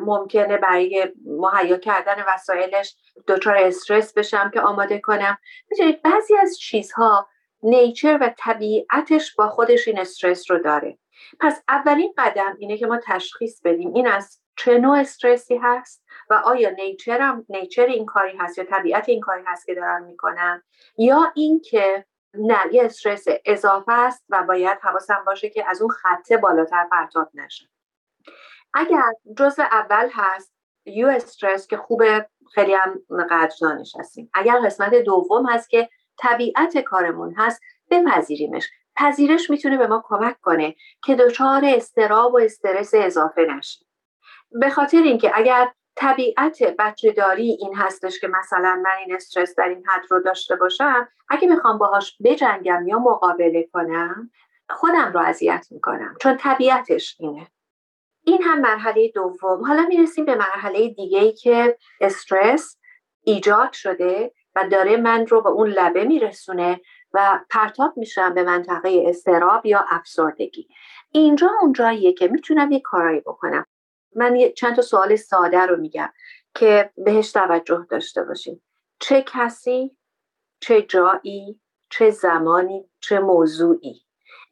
ممکنه 0.00 0.56
برای 0.56 1.12
مهیا 1.24 1.76
کردن 1.76 2.24
وسایلش 2.28 2.96
دچار 3.26 3.56
استرس 3.56 4.12
بشم 4.12 4.50
که 4.54 4.60
آماده 4.60 4.98
کنم. 4.98 5.38
می‌دونید 5.70 6.02
بعضی 6.02 6.36
از 6.36 6.58
چیزها 6.58 7.28
نیچر 7.62 8.18
و 8.20 8.34
طبیعتش 8.38 9.34
با 9.34 9.48
خودش 9.48 9.88
این 9.88 9.98
استرس 9.98 10.50
رو 10.50 10.58
داره. 10.58 10.98
پس 11.40 11.62
اولین 11.68 12.14
قدم 12.18 12.56
اینه 12.58 12.78
که 12.78 12.86
ما 12.86 12.98
تشخیص 13.06 13.60
بدیم 13.64 13.94
این 13.94 14.06
از 14.06 14.40
چه 14.56 14.78
نوع 14.78 14.98
استرسی 14.98 15.56
هست. 15.56 16.04
و 16.30 16.34
آیا 16.34 16.70
نیچر, 16.70 17.20
هم، 17.20 17.46
نیچر 17.48 17.86
این 17.86 18.06
کاری 18.06 18.36
هست 18.36 18.58
یا 18.58 18.64
طبیعت 18.64 19.08
این 19.08 19.20
کاری 19.20 19.42
هست 19.46 19.66
که 19.66 19.74
دارن 19.74 20.04
می‌کنن؟ 20.04 20.62
یا 20.98 21.32
اینکه 21.34 22.04
نه 22.34 22.58
یه 22.72 22.84
استرس 22.84 23.24
اضافه 23.44 23.92
است 23.92 24.24
و 24.28 24.42
باید 24.42 24.78
حواسم 24.82 25.24
باشه 25.26 25.50
که 25.50 25.70
از 25.70 25.82
اون 25.82 25.90
خطه 25.90 26.36
بالاتر 26.36 26.86
پرتاب 26.90 27.30
نشه. 27.34 27.68
اگر 28.74 29.12
جزء 29.38 29.62
اول 29.62 30.08
هست 30.12 30.52
یو 30.86 31.08
استرس 31.08 31.66
که 31.66 31.76
خوبه 31.76 32.28
خیلی 32.54 32.74
هم 32.74 33.00
قدردانش 33.30 33.92
هستیم 33.98 34.30
اگر 34.34 34.60
قسمت 34.64 34.94
دوم 34.94 35.46
هست 35.46 35.70
که 35.70 35.88
طبیعت 36.18 36.78
کارمون 36.78 37.34
هست 37.38 37.60
بپذیریمش. 37.90 38.70
پذیرش 38.96 39.50
می‌تونه 39.50 39.76
به 39.76 39.86
ما 39.86 40.04
کمک 40.06 40.40
کنه 40.40 40.74
که 41.04 41.14
دچار 41.14 41.62
استراب 41.64 42.34
و 42.34 42.38
استرس 42.38 42.90
اضافه 42.94 43.42
نشیم 43.42 43.88
به 44.50 44.70
خاطر 44.70 44.98
اینکه 44.98 45.30
اگر 45.34 45.72
طبیعت 46.00 46.62
بچه 46.78 47.12
داری 47.12 47.56
این 47.60 47.74
هستش 47.76 48.20
که 48.20 48.28
مثلا 48.28 48.82
من 48.84 48.96
این 49.06 49.16
استرس 49.16 49.54
در 49.54 49.68
این 49.68 49.86
حد 49.86 50.02
رو 50.10 50.20
داشته 50.20 50.56
باشم 50.56 51.08
اگه 51.28 51.48
می‌خوام 51.48 51.78
باهاش 51.78 52.16
بجنگم 52.24 52.86
یا 52.86 52.98
مقابله 52.98 53.68
کنم 53.72 54.30
خودم 54.70 55.12
رو 55.14 55.20
اذیت 55.20 55.66
می‌کنم 55.70 56.16
چون 56.20 56.36
طبیعتش 56.36 57.16
اینه. 57.20 57.46
این 58.24 58.42
هم 58.42 58.60
مرحله 58.60 59.08
دوم. 59.14 59.64
حالا 59.66 59.86
می‌رسیم 59.86 60.24
به 60.24 60.34
مرحله 60.34 60.88
دیگه 60.88 61.18
ای 61.18 61.32
که 61.32 61.78
استرس 62.00 62.78
ایجاد 63.24 63.72
شده 63.72 64.32
و 64.54 64.68
داره 64.68 64.96
من 64.96 65.26
رو 65.26 65.42
به 65.42 65.48
اون 65.48 65.68
لبه 65.68 66.04
میرسونه 66.04 66.80
و 67.12 67.40
پرتاب 67.50 67.92
میشم 67.96 68.34
به 68.34 68.42
منطقه 68.42 69.04
استراب 69.06 69.66
یا 69.66 69.84
افسردگی. 69.88 70.68
اینجا 71.12 71.50
اونجاییه 71.62 72.12
که 72.12 72.28
می‌تونم 72.28 72.72
یه 72.72 72.80
کارایی 72.80 73.20
بکنم. 73.20 73.66
من 74.16 74.38
چند 74.56 74.76
تا 74.76 74.82
سوال 74.82 75.16
ساده 75.16 75.60
رو 75.60 75.76
میگم 75.76 76.12
که 76.54 76.90
بهش 76.96 77.32
توجه 77.32 77.86
داشته 77.90 78.22
باشیم 78.22 78.62
چه 79.00 79.24
کسی 79.26 79.96
چه 80.60 80.82
جایی 80.82 81.60
چه 81.90 82.10
زمانی 82.10 82.90
چه 83.00 83.18
موضوعی؟ 83.18 84.02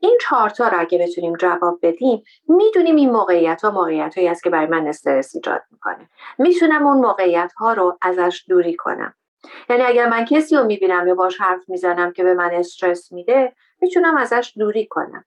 این 0.01 0.19
چهارتا 0.21 0.69
رو 0.69 0.81
اگه 0.81 0.99
بتونیم 0.99 1.37
جواب 1.37 1.79
بدیم 1.83 2.23
می‌دونیم 2.49 2.97
این 2.97 3.11
موقعیت 3.11 3.65
ها 3.65 3.71
موقعیت 3.71 4.19
هایی 4.19 4.29
است 4.29 4.43
که 4.43 4.51
برای 4.51 4.67
من 4.67 4.87
استرس 4.87 5.35
ایجاد 5.35 5.63
می‌کنه. 5.71 6.11
می‌تونم 6.39 6.87
اون 6.87 6.99
موقعیت 6.99 7.53
ها 7.57 7.73
رو 7.73 7.99
ازش 8.03 8.45
دوری 8.49 8.77
کنم. 8.77 9.15
یعنی 9.71 9.83
اگر 9.83 10.09
من 10.09 10.25
کسی 10.25 10.57
رو 10.57 10.65
می‌بینم 10.65 11.09
یا 11.09 11.15
باش 11.15 11.41
حرف 11.41 11.69
می‌زنم 11.69 12.13
که 12.13 12.25
به 12.25 12.35
من 12.35 12.51
استرس 12.55 13.13
میده 13.13 13.53
می‌تونم 13.81 14.17
ازش 14.17 14.53
دوری 14.57 14.87
کنم. 14.87 15.25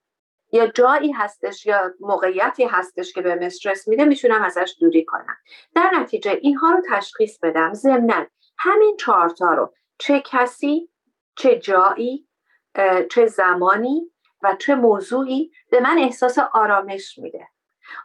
یا 0.52 0.68
جایی 0.68 1.12
هستش 1.12 1.66
یا 1.66 1.94
موقعیتی 2.00 2.66
هستش 2.66 3.14
که 3.14 3.22
به 3.22 3.40
استرس 3.42 3.88
میده 3.88 4.06
می‌تونم 4.06 4.44
ازش 4.44 4.76
دوری 4.80 5.06
کنم. 5.06 5.38
در 5.76 5.92
نتیجه 5.96 6.32
اینها 6.42 6.72
رو 6.72 6.82
تشخیص 6.90 7.40
بدم. 7.40 7.74
ضمنا 7.74 8.26
همین 8.58 8.98
چهارتا 8.98 9.54
رو 9.54 9.74
چه 9.98 10.24
کسی 10.26 10.90
چه 11.36 11.60
جایی 11.60 12.28
چه 13.12 13.26
زمانی 13.26 14.12
و 14.44 14.56
چه 14.60 14.76
موضوعی 14.76 15.52
به 15.72 15.80
من 15.80 15.98
احساس 15.98 16.38
آرامش 16.54 17.18
میده. 17.18 17.48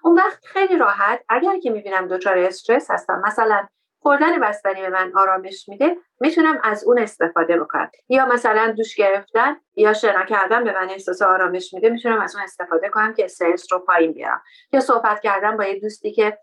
اون 0.02 0.14
وقت 0.14 0.44
خیلی 0.44 0.76
راحت 0.76 1.24
اگر 1.28 1.58
که 1.58 1.70
می‌بینم 1.70 2.08
دچار 2.08 2.38
استرس 2.38 2.90
هستم 2.90 3.22
مثلا 3.26 3.66
خوردن 4.04 4.40
بستنی 4.40 4.80
به 4.80 4.88
من 4.88 5.12
آرامش 5.16 5.68
میده 5.68 5.96
می‌تونم 6.20 6.60
از 6.62 6.84
اون 6.84 6.98
استفاده 6.98 7.60
بکنم. 7.60 7.90
یا 8.08 8.26
مثلا 8.26 8.74
دوش 8.76 8.96
گرفتن 8.96 9.56
یا 9.76 9.92
شنا 9.92 10.24
کردن 10.24 10.64
به 10.64 10.72
من 10.72 10.90
احساس 10.90 11.22
آرامش 11.22 11.74
میده 11.74 11.90
می‌تونم 11.90 12.20
از 12.20 12.34
اون 12.34 12.44
استفاده 12.44 12.88
کنم 12.88 13.14
که 13.14 13.24
استرس 13.24 13.72
رو 13.72 13.78
پایین 13.78 14.12
بیارم. 14.12 14.42
یا 14.72 14.80
صحبت 14.80 15.20
کردن 15.20 15.56
با 15.56 15.64
یه 15.64 15.80
دوستی 15.80 16.12
که 16.12 16.38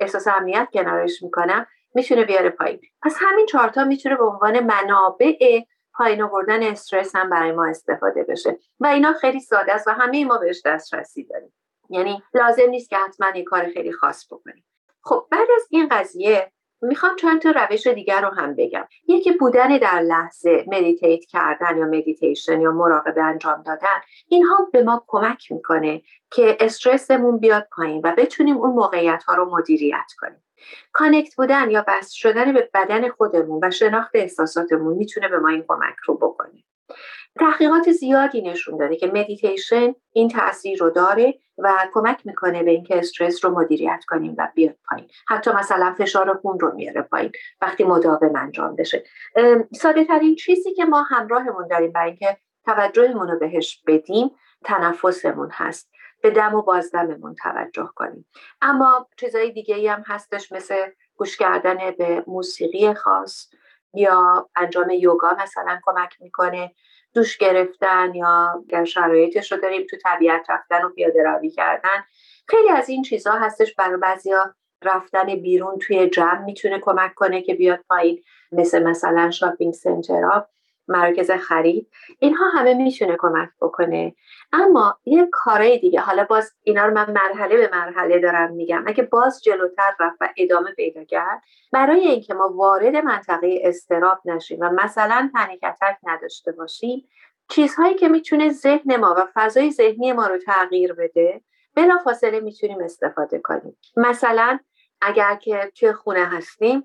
احساس 0.00 0.28
امنیت 0.28 0.68
کنارش 0.72 1.22
می‌کنم 1.22 1.66
می‌تونه 1.94 2.24
بیاره 2.24 2.50
پایین. 2.50 2.80
پس 3.02 3.16
همین 3.20 3.46
چهارتا 3.46 3.84
می‌تونه 3.84 4.16
به 4.16 4.24
عنوان 4.24 4.60
منابع 4.60 5.60
پایین 5.94 6.22
آوردن 6.22 6.62
استرس 6.62 7.16
هم 7.16 7.30
برای 7.30 7.52
ما 7.52 7.66
استفاده 7.66 8.24
بشه. 8.24 8.58
و 8.80 8.86
اینا 8.86 9.12
خیلی 9.12 9.40
ساده 9.40 9.74
است 9.74 9.88
و 9.88 9.90
همه 9.90 10.24
ما 10.24 10.38
بهش 10.38 10.62
دسترسی 10.64 11.24
داریم. 11.24 11.54
یعنی 11.90 12.22
لازم 12.34 12.70
نیست 12.70 12.90
که 12.90 12.96
حتما 12.96 13.26
یه 13.34 13.44
کار 13.44 13.68
خیلی 13.68 13.92
خاص 13.92 14.32
بکنیم. 14.32 14.64
خب 15.02 15.26
بعد 15.30 15.48
از 15.56 15.66
این 15.70 15.88
قضیه 15.90 16.52
می‌خوام 16.82 17.16
چند 17.16 17.40
تا 17.40 17.50
روش 17.50 17.86
دیگر 17.86 18.20
رو 18.20 18.28
هم 18.28 18.54
بگم. 18.54 18.88
یکی 19.08 19.32
بودن 19.32 19.78
در 19.78 20.00
لحظه 20.00 20.64
meditate 20.66 21.24
کردن 21.24 21.78
یا 21.78 21.84
مدیتیشن 21.84 22.60
یا 22.60 22.72
مراقبه 22.72 23.22
انجام 23.22 23.62
دادن. 23.62 24.00
اینها 24.28 24.68
به 24.72 24.82
ما 24.82 25.04
کمک 25.06 25.52
می‌کنه 25.52 26.02
که 26.30 26.56
استرسمون 26.60 27.38
بیاد 27.38 27.68
پایین 27.76 28.00
و 28.04 28.14
بتونیم 28.16 28.56
اون 28.56 28.70
موقعیت 28.70 29.24
ها 29.26 29.34
رو 29.34 29.58
مدیریت 29.58 30.12
کنیم. 30.18 30.44
connect 30.92 31.36
بودن 31.36 31.70
یا 31.70 31.84
بست 31.88 32.12
شدن 32.12 32.52
به 32.52 32.70
بدن 32.74 33.08
خودمون 33.08 33.60
و 33.64 33.70
شناخت 33.70 34.10
احساساتمون 34.14 34.96
می‌تونه 34.96 35.28
به 35.28 35.38
ما 35.38 35.48
این 35.48 35.64
کمک 35.68 35.96
رو 36.06 36.14
بکنه. 36.14 36.64
تحقیقات 37.40 37.92
زیادی 37.92 38.42
نشون 38.42 38.76
داده 38.76 38.96
که 38.96 39.06
مدیتیشن 39.06 39.94
این 40.12 40.28
تاثیر 40.28 40.78
رو 40.78 40.90
داره 40.90 41.34
و 41.58 41.88
کمک 41.92 42.26
می‌کنه 42.26 42.62
به 42.62 42.70
اینکه 42.70 42.98
استرس 42.98 43.44
رو 43.44 43.50
مدیریت 43.50 44.04
کنیم 44.08 44.34
و 44.38 44.48
بیاد 44.54 44.76
پایین. 44.88 45.08
حتی 45.28 45.50
مثلا 45.50 45.94
فشار 45.98 46.34
خون 46.34 46.60
رو 46.60 46.74
میاره 46.74 47.02
پایین 47.02 47.32
وقتی 47.60 47.84
مداوم 47.84 48.36
انجام 48.36 48.76
بشه. 48.76 49.04
ساده 49.74 50.04
ترین 50.04 50.34
چیزی 50.34 50.74
که 50.74 50.84
ما 50.84 51.02
همراهمون 51.02 51.68
داریم 51.68 51.92
برای 51.92 52.08
اینکه 52.08 52.36
توجهمون 52.64 53.28
رو 53.28 53.38
بهش 53.38 53.82
بدیم 53.86 54.30
تنفسمون 54.64 55.50
هست. 55.52 55.90
به 56.22 56.30
دم 56.30 56.54
و 56.54 56.62
بازدممون 56.62 57.34
توجه 57.34 57.90
کنیم. 57.94 58.26
اما 58.62 59.08
چیزای 59.16 59.50
دیگه 59.50 59.76
ای 59.76 59.88
هم 59.88 60.04
هستش 60.06 60.52
مثل 60.52 60.74
گوش 61.16 61.36
کردن 61.36 61.78
به 61.98 62.24
موسیقی 62.26 62.94
خاص 62.94 63.50
یا 63.94 64.48
انجام 64.56 64.90
یوگا 64.90 65.36
مثلا 65.42 65.80
کمک 65.82 66.16
می‌کنه. 66.20 66.74
دوش 67.14 67.38
گرفتن 67.38 68.14
یا 68.14 68.62
اگر 68.68 68.84
شرایطش 68.84 69.52
رو 69.52 69.58
داریم 69.58 69.86
تو 69.90 69.96
طبیعت 70.04 70.50
رفتن 70.50 70.84
و 70.84 70.88
پیاده 70.88 71.22
روی 71.22 71.50
کردن 71.50 72.04
خیلی 72.48 72.68
از 72.68 72.88
این 72.88 73.02
چیزها 73.02 73.38
هستش 73.38 73.74
برای 73.74 73.96
بعضیا 73.96 74.54
رفتن 74.82 75.26
بیرون 75.34 75.78
توی 75.78 76.08
جمع 76.08 76.44
می‌تونه 76.44 76.78
کمک 76.78 77.14
کنه 77.14 77.42
که 77.42 77.54
بیاد 77.54 77.80
پایین 77.88 78.22
مثل 78.52 78.82
مثلا 78.82 79.30
شاپینگ 79.30 79.74
سنترها. 79.74 80.48
مراکز 80.88 81.30
خرید 81.30 81.90
اینها 82.18 82.48
همه 82.48 82.74
می‌تونه 82.74 83.16
کمک 83.18 83.48
بکنه. 83.60 84.14
اما 84.52 84.98
یه 85.04 85.28
کارهای 85.32 85.78
دیگه 85.78 86.00
حالا 86.00 86.24
باز 86.24 86.52
اینا 86.62 86.86
رو 86.86 86.94
من 86.94 87.10
مرحله 87.10 87.56
به 87.56 87.70
مرحله 87.72 88.18
دارم 88.20 88.52
میگم. 88.52 88.84
اگه 88.86 89.02
باز 89.02 89.42
جلوتر 89.42 89.94
رفت 90.00 90.16
و 90.20 90.28
ادامه 90.36 90.72
پیدا 90.72 91.04
کرد 91.04 91.42
برای 91.72 92.00
اینکه 92.00 92.34
ما 92.34 92.48
وارد 92.48 92.96
منطقه 92.96 93.60
استراب 93.62 94.20
نشیم 94.24 94.60
و 94.60 94.70
مثلا 94.70 95.30
پنیکتک 95.34 95.96
نداشته 96.02 96.52
باشیم 96.52 97.08
چیزهایی 97.50 97.94
که 97.94 98.08
می‌تونه 98.08 98.52
ذهن 98.52 98.96
ما 98.96 99.14
و 99.18 99.26
فضای 99.34 99.70
ذهنی 99.70 100.12
ما 100.12 100.26
رو 100.26 100.38
تغییر 100.38 100.92
بده 100.92 101.40
بلا 101.74 101.98
فاصله 102.04 102.40
می‌تونیم 102.40 102.82
استفاده 102.82 103.38
کنیم. 103.38 103.76
مثلا 103.96 104.58
اگر 105.00 105.34
که 105.34 105.72
توی 105.74 105.92
خونه 105.92 106.26
هستیم 106.26 106.84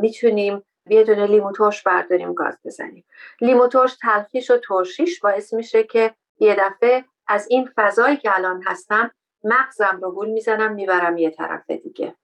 می‌تونیم 0.00 0.62
یه 0.90 1.04
دونه 1.04 1.26
لیمو 1.26 1.52
ترش 1.52 1.82
برداریم 1.82 2.34
گاز 2.34 2.58
بزنیم. 2.64 3.04
لیمو 3.40 3.68
ترش 3.68 3.96
تلخیش 4.02 4.50
و 4.50 4.56
ترشیش 4.68 5.20
باعث 5.20 5.54
میشه 5.54 5.82
که 5.82 6.14
یه 6.40 6.56
دفعه 6.58 7.04
از 7.28 7.46
این 7.50 7.70
فضایی 7.76 8.16
که 8.16 8.36
الان 8.36 8.62
هستم 8.66 9.10
مغزم 9.44 9.98
رو 10.02 10.12
گول 10.12 10.28
می‌زنم 10.28 10.72
می‌برم 10.72 11.18
یه 11.18 11.30
طرف 11.30 11.70
دیگه. 11.70 12.14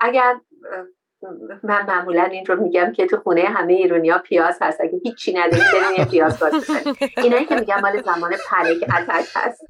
اگر 0.00 0.40
من 1.62 1.86
معمولا 1.86 2.22
این 2.22 2.46
رو 2.46 2.62
میگم 2.62 2.92
که 2.92 3.06
تو 3.06 3.16
خونه 3.16 3.42
همه 3.42 3.72
ایرونیا 3.72 4.18
پیاز 4.18 4.58
هست. 4.62 4.80
اگه 4.80 5.00
هیچی 5.04 5.32
نداریم 5.32 5.64
بریم 5.72 5.98
یه 5.98 6.04
پیاز 6.04 6.38
باز 6.38 6.70
اینایی 7.16 7.46
که 7.46 7.54
میگم 7.54 7.80
مال 7.80 8.02
زمان 8.02 8.32
پنیک 8.48 8.82
اتک 8.82 9.28
هست. 9.34 9.66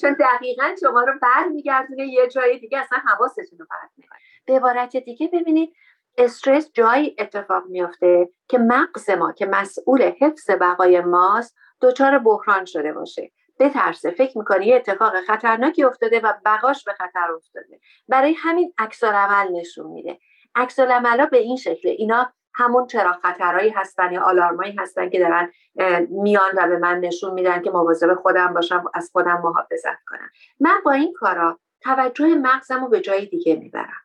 چون 0.00 0.16
دقیقا 0.20 0.74
شما 0.80 1.00
رو 1.00 1.12
برمیگردونه 1.22 2.06
یه 2.06 2.28
جای 2.28 2.58
دیگه 2.58 2.78
اصلا 2.78 2.98
حواستون 2.98 3.58
رو 3.58 3.66
برد 3.70 4.08
به 4.46 4.56
عبارت 4.56 4.96
دیگه 4.96 5.30
ببینید 5.32 5.72
استرس 6.18 6.70
جایی 6.72 7.16
اتفاق 7.18 7.62
میافته 7.66 8.28
که 8.48 8.58
مغز 8.58 9.10
ما 9.10 9.32
که 9.32 9.46
مسئول 9.46 10.02
حفظ 10.20 10.50
بقای 10.50 11.00
ماست 11.00 11.56
دچار 11.80 12.18
بحران 12.18 12.64
شده 12.64 12.92
باشه. 12.92 13.32
بترسه 13.60 14.10
فکر 14.10 14.38
می‌کنه 14.38 14.66
یه 14.66 14.76
اتفاق 14.76 15.20
خطرناکی 15.20 15.84
افتاده 15.84 16.20
و 16.20 16.32
بقاش 16.44 16.84
به 16.84 16.92
خطر 16.92 17.32
افتاده. 17.36 17.80
برای 18.08 18.34
همین 18.38 18.72
عکس 18.78 19.04
عمل 19.04 19.52
نشون 19.52 19.86
میده. 19.86 20.18
عکس 20.54 20.78
ها 20.78 21.26
به 21.26 21.38
این 21.38 21.56
شکله 21.56 21.90
اینا 21.90 22.32
همون 22.54 22.86
چرا 22.86 23.12
خطرهایی 23.12 23.70
هستن 23.70 24.12
یا 24.12 24.22
آلارمایی 24.22 24.76
هستن 24.78 25.10
که 25.10 25.18
دارن 25.18 25.50
میان 26.08 26.50
و 26.56 26.68
به 26.68 26.78
من 26.78 27.00
نشون 27.00 27.34
میدن 27.34 27.62
که 27.62 27.70
مواظب 27.70 28.14
خودم 28.14 28.54
باشم 28.54 28.84
از 28.94 29.10
خودم 29.12 29.40
محافظت 29.44 30.04
کنم. 30.06 30.30
من 30.60 30.80
با 30.84 30.92
این 30.92 31.12
کارا 31.12 31.58
توجه 31.80 32.34
مغزم 32.34 32.84
رو 32.84 32.88
به 32.88 33.00
جای 33.00 33.26
دیگه 33.26 33.56
می‌برم. 33.56 34.03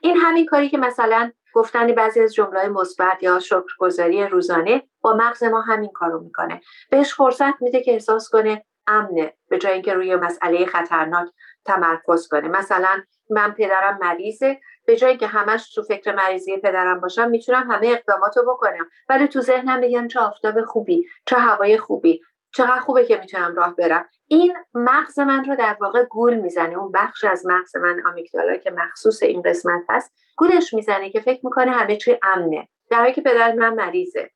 این 0.00 0.16
همین 0.16 0.46
کاری 0.46 0.68
که 0.68 0.78
مثلا 0.78 1.32
گفتن 1.54 1.86
بعضی 1.86 2.20
از 2.20 2.34
جمله 2.34 2.68
مثبت 2.68 3.22
یا 3.22 3.38
شکرگزاری 3.38 4.26
روزانه 4.26 4.82
با 5.00 5.14
مغز 5.14 5.44
ما 5.44 5.60
همین 5.60 5.90
کارو 5.92 6.20
می‌کنه. 6.20 6.60
بهش 6.90 7.14
فرصت 7.14 7.62
میده 7.62 7.82
که 7.82 7.92
احساس 7.92 8.28
کنه 8.28 8.64
امنه 8.86 9.34
به 9.48 9.58
جای 9.58 9.72
اینکه 9.72 9.94
روی 9.94 10.16
مسئله 10.16 10.66
خطرناک 10.66 11.28
تمرکز 11.64 12.28
کنه. 12.28 12.48
مثلا 12.48 13.02
من 13.30 13.52
پدرم 13.52 13.98
مریضه 14.00 14.60
به 14.86 14.96
جایی 14.96 15.16
که 15.16 15.26
همش 15.26 15.74
تو 15.74 15.82
فکر 15.82 16.14
مریضی 16.14 16.56
پدرم 16.56 17.00
باشم 17.00 17.30
می‌تونم 17.30 17.70
همه 17.70 17.88
اقداماتو 17.88 18.42
بکنم. 18.42 18.90
ولی 19.08 19.28
تو 19.28 19.40
ذهنم 19.40 19.80
بگم 19.80 20.08
چه 20.08 20.20
آفتاب 20.20 20.64
خوبی 20.64 21.06
چه 21.26 21.36
هوای 21.36 21.78
خوبی. 21.78 22.20
چقدر 22.54 22.80
خوبه 22.80 23.06
که 23.06 23.16
می‌تونم 23.20 23.54
راه 23.56 23.76
برم. 23.76 24.08
این 24.28 24.56
مغز 24.74 25.18
من 25.18 25.44
رو 25.44 25.56
در 25.56 25.76
واقع 25.80 26.04
گول 26.04 26.34
می‌زنه. 26.34 26.78
اون 26.78 26.92
بخش 26.92 27.24
از 27.24 27.46
مغز 27.46 27.76
من 27.76 28.02
آمیگدالا 28.06 28.56
که 28.56 28.70
مخصوص 28.70 29.22
این 29.22 29.42
قسمت 29.42 29.82
هست 29.88 30.12
گولش 30.36 30.74
می‌زنه 30.74 31.10
که 31.10 31.20
فکر 31.20 31.40
می‌کنه 31.46 31.70
همه 31.70 31.96
چی 31.96 32.18
امنه. 32.22 32.68
در 32.90 32.98
حالی 32.98 33.12
که 33.12 33.20
پدر 33.20 33.52
من 33.52 33.74
مریضه. 33.74 34.30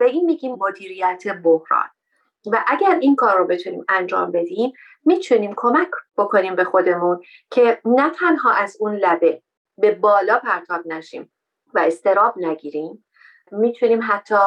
و 0.00 0.04
این 0.04 0.24
میگیم 0.24 0.56
مدیریت 0.58 1.24
بحران. 1.44 1.88
و 2.52 2.64
اگر 2.66 2.98
این 3.00 3.16
کار 3.16 3.38
رو 3.38 3.46
بتونیم 3.46 3.84
انجام 3.88 4.30
بدیم 4.32 4.72
می‌تونیم 5.04 5.54
کمک 5.56 5.90
بکنیم 6.16 6.56
به 6.56 6.64
خودمون 6.64 7.20
که 7.50 7.80
نه 7.84 8.10
تنها 8.10 8.52
از 8.52 8.76
اون 8.80 8.96
لبه 8.96 9.42
به 9.78 9.90
بالا 9.90 10.38
پرتاب 10.38 10.86
نشیم 10.86 11.32
و 11.74 11.78
استراب 11.78 12.34
نگیریم 12.36 13.04
می‌تونیم 13.52 14.00
حتی 14.02 14.38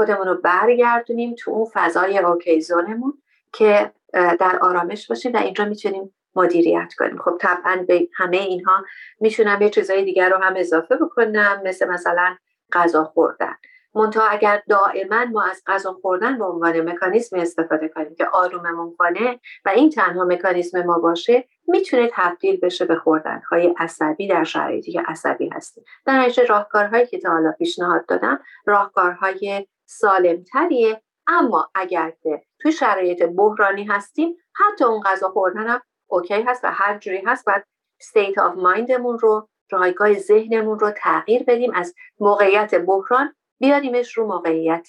خودمون 0.00 0.26
رو 0.26 0.34
برگردونیم 0.34 1.34
تو 1.38 1.50
اون 1.50 1.66
فضای 1.72 2.18
اوکی 2.18 2.60
زونمون 2.60 3.22
که 3.52 3.92
در 4.12 4.58
آرامش 4.62 5.08
باشیم 5.08 5.32
و 5.32 5.36
اینجا 5.36 5.64
می‌تونیم 5.64 6.14
مدیریت 6.34 6.94
کنیم. 6.98 7.18
خب 7.18 7.36
طبعا 7.40 7.84
به 7.88 8.08
همه 8.16 8.36
اینها 8.36 8.84
می‌تونم 9.20 9.62
یه 9.62 9.70
چیزای 9.70 10.04
دیگر 10.04 10.30
رو 10.30 10.36
هم 10.36 10.54
اضافه 10.56 10.96
بکنم 10.96 11.62
مثل 11.64 11.88
مثلا 11.88 12.36
غذا 12.72 13.04
خوردن. 13.04 13.54
منتها 13.94 14.26
اگر 14.26 14.62
دائما 14.68 15.24
ما 15.24 15.42
از 15.42 15.62
غذا 15.66 15.92
خوردن 15.92 16.38
به 16.38 16.44
عنوان 16.44 16.80
مکانیزم 16.80 17.38
استفاده 17.38 17.88
کنیم 17.88 18.14
که 18.14 18.26
آروممون 18.32 18.96
کنه 18.98 19.40
و 19.64 19.68
این 19.68 19.90
تنها 19.90 20.24
مکانیزم 20.24 20.82
ما 20.82 20.98
باشه 20.98 21.44
می‌تونه 21.68 22.10
تبدیل 22.12 22.60
بشه 22.60 22.84
به 22.84 22.96
خوردنهای 22.96 23.74
عصبی 23.78 24.28
در 24.28 24.44
شرایطی 24.44 24.92
که 24.92 25.00
عصبی 25.00 25.48
هستیم. 25.48 25.84
در 26.06 26.20
نتیجه 26.20 26.44
راهکارهایی 26.44 27.06
که 27.06 27.18
تا 27.18 27.30
حالا 27.30 27.52
پیشنهاد 27.58 28.06
دادم 28.06 28.40
راهکارهای 28.66 29.66
سالمتریه. 29.98 31.02
اما 31.26 31.70
اگر 31.74 32.12
که 32.22 32.42
توی 32.60 32.72
شرایط 32.72 33.22
بحرانی 33.22 33.84
هستیم 33.84 34.36
حتی 34.54 34.84
اون 34.84 35.00
غذا 35.00 35.28
خوردن 35.28 35.68
هم 35.68 35.80
اوکی 36.06 36.42
هست 36.42 36.64
و 36.64 36.70
هر 36.72 36.98
جوری 36.98 37.22
هست 37.26 37.44
باید 37.46 37.64
state 38.02 38.34
of 38.34 38.56
mindمون 38.56 39.18
رو 39.18 39.48
جایگاه 39.70 40.14
ذهنمون 40.14 40.78
رو 40.78 40.90
تغییر 40.90 41.42
بدیم 41.42 41.74
از 41.74 41.94
موقعیت 42.20 42.74
بحران 42.74 43.34
بیاریمش 43.60 44.16
رو 44.16 44.26
موقعیت 44.26 44.88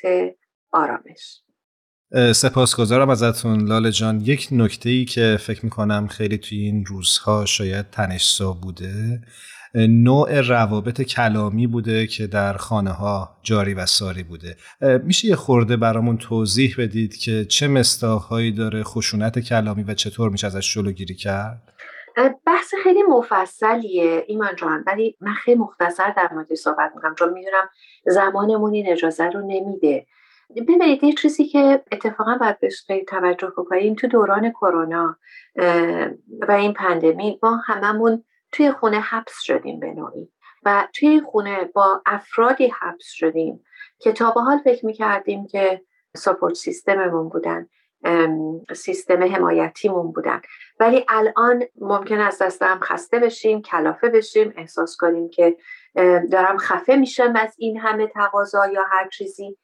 آرامش. 0.71 1.41
سپاسگزارم 2.35 3.09
ازتون 3.09 3.67
لاله 3.67 3.91
جان. 3.91 4.21
یک 4.21 4.47
نکته 4.51 4.89
ای 4.89 5.05
که 5.05 5.37
فکر 5.39 5.65
می‌کنم 5.65 6.07
خیلی 6.07 6.37
توی 6.37 6.57
این 6.57 6.85
روزها 6.85 7.45
شاید 7.45 7.89
تنشسا 7.89 8.51
بوده 8.51 9.21
نوع 9.75 10.41
روابط 10.41 11.01
کلامی 11.01 11.67
بوده 11.67 12.07
که 12.07 12.27
در 12.27 12.53
خانه 12.53 12.89
ها 12.89 13.37
جاری 13.43 13.73
و 13.73 13.85
ساری 13.85 14.23
بوده. 14.23 14.55
میشه 15.03 15.27
یه 15.27 15.35
خورده 15.35 15.77
برامون 15.77 16.17
توضیح 16.17 16.75
بدید 16.77 17.17
که 17.17 17.45
چه 17.45 17.67
مستاهایی 17.67 18.51
داره 18.51 18.83
خشونت 18.83 19.39
کلامی 19.39 19.83
و 19.83 19.93
چطور 19.93 20.29
میشه 20.29 20.47
ازش 20.47 20.73
جلوگیری 20.73 21.15
کرد؟ 21.15 21.73
بحث 22.45 22.73
خیلی 22.83 23.03
مفصلیه 23.03 24.25
ایمان 24.27 24.55
جان. 24.55 24.83
ولی 24.87 25.17
من 25.21 25.33
خیلی 25.33 25.59
مختصر 25.59 26.13
در 26.17 26.29
مورد 26.33 26.53
صحبت 26.53 26.91
می‌کنم 26.95 27.15
چون 27.15 27.33
می‌دونم 27.33 27.69
زمانمون 28.05 28.73
این 28.73 28.91
اجازه 28.91 29.25
رو 29.25 29.41
نمیده. 29.41 30.05
ببینید 30.57 31.03
یه 31.03 31.13
چیزی 31.13 31.45
که 31.45 31.83
اتفاقا 31.91 32.37
باید 32.37 32.59
بهش 32.59 32.85
توجه 33.07 33.47
بکنیم 33.57 33.95
تو 33.95 34.07
دوران 34.07 34.51
کرونا 34.51 35.17
و 36.47 36.51
این 36.51 36.73
پندمی 36.73 37.39
ما 37.43 37.61
هممون 37.65 38.23
توی 38.51 38.71
خونه 38.71 38.99
حبس 38.99 39.41
شدیم 39.41 39.79
به 39.79 39.93
نوعی. 39.93 40.31
و 40.65 40.87
توی 40.93 41.21
خونه 41.21 41.63
با 41.63 42.01
افرادی 42.05 42.67
حبس 42.67 43.05
شدیم 43.05 43.63
که 43.99 44.11
تا 44.11 44.31
به 44.31 44.41
حال 44.41 44.57
فکر 44.57 44.85
می‌کردیم 44.85 45.47
که 45.47 45.81
ساپورت 46.15 46.53
سیستممون 46.53 47.29
بودن 47.29 47.67
سیستم 48.75 49.23
حمایتیمون 49.23 50.11
بودن. 50.11 50.41
ولی 50.79 51.05
الان 51.09 51.63
ممکن 51.81 52.19
است 52.19 52.43
دستم 52.43 52.79
خسته 52.83 53.19
بشیم 53.19 53.61
کلافه 53.61 54.09
بشیم 54.09 54.53
احساس 54.57 54.97
کنیم 54.99 55.29
که 55.29 55.57
دارم 56.31 56.57
خفه 56.57 56.95
میشم 56.95 57.33
از 57.35 57.55
این 57.57 57.79
همه 57.79 58.07
تقاضا 58.07 58.67
یا 58.67 58.83
هر 58.91 59.09
چیزی. 59.09 59.57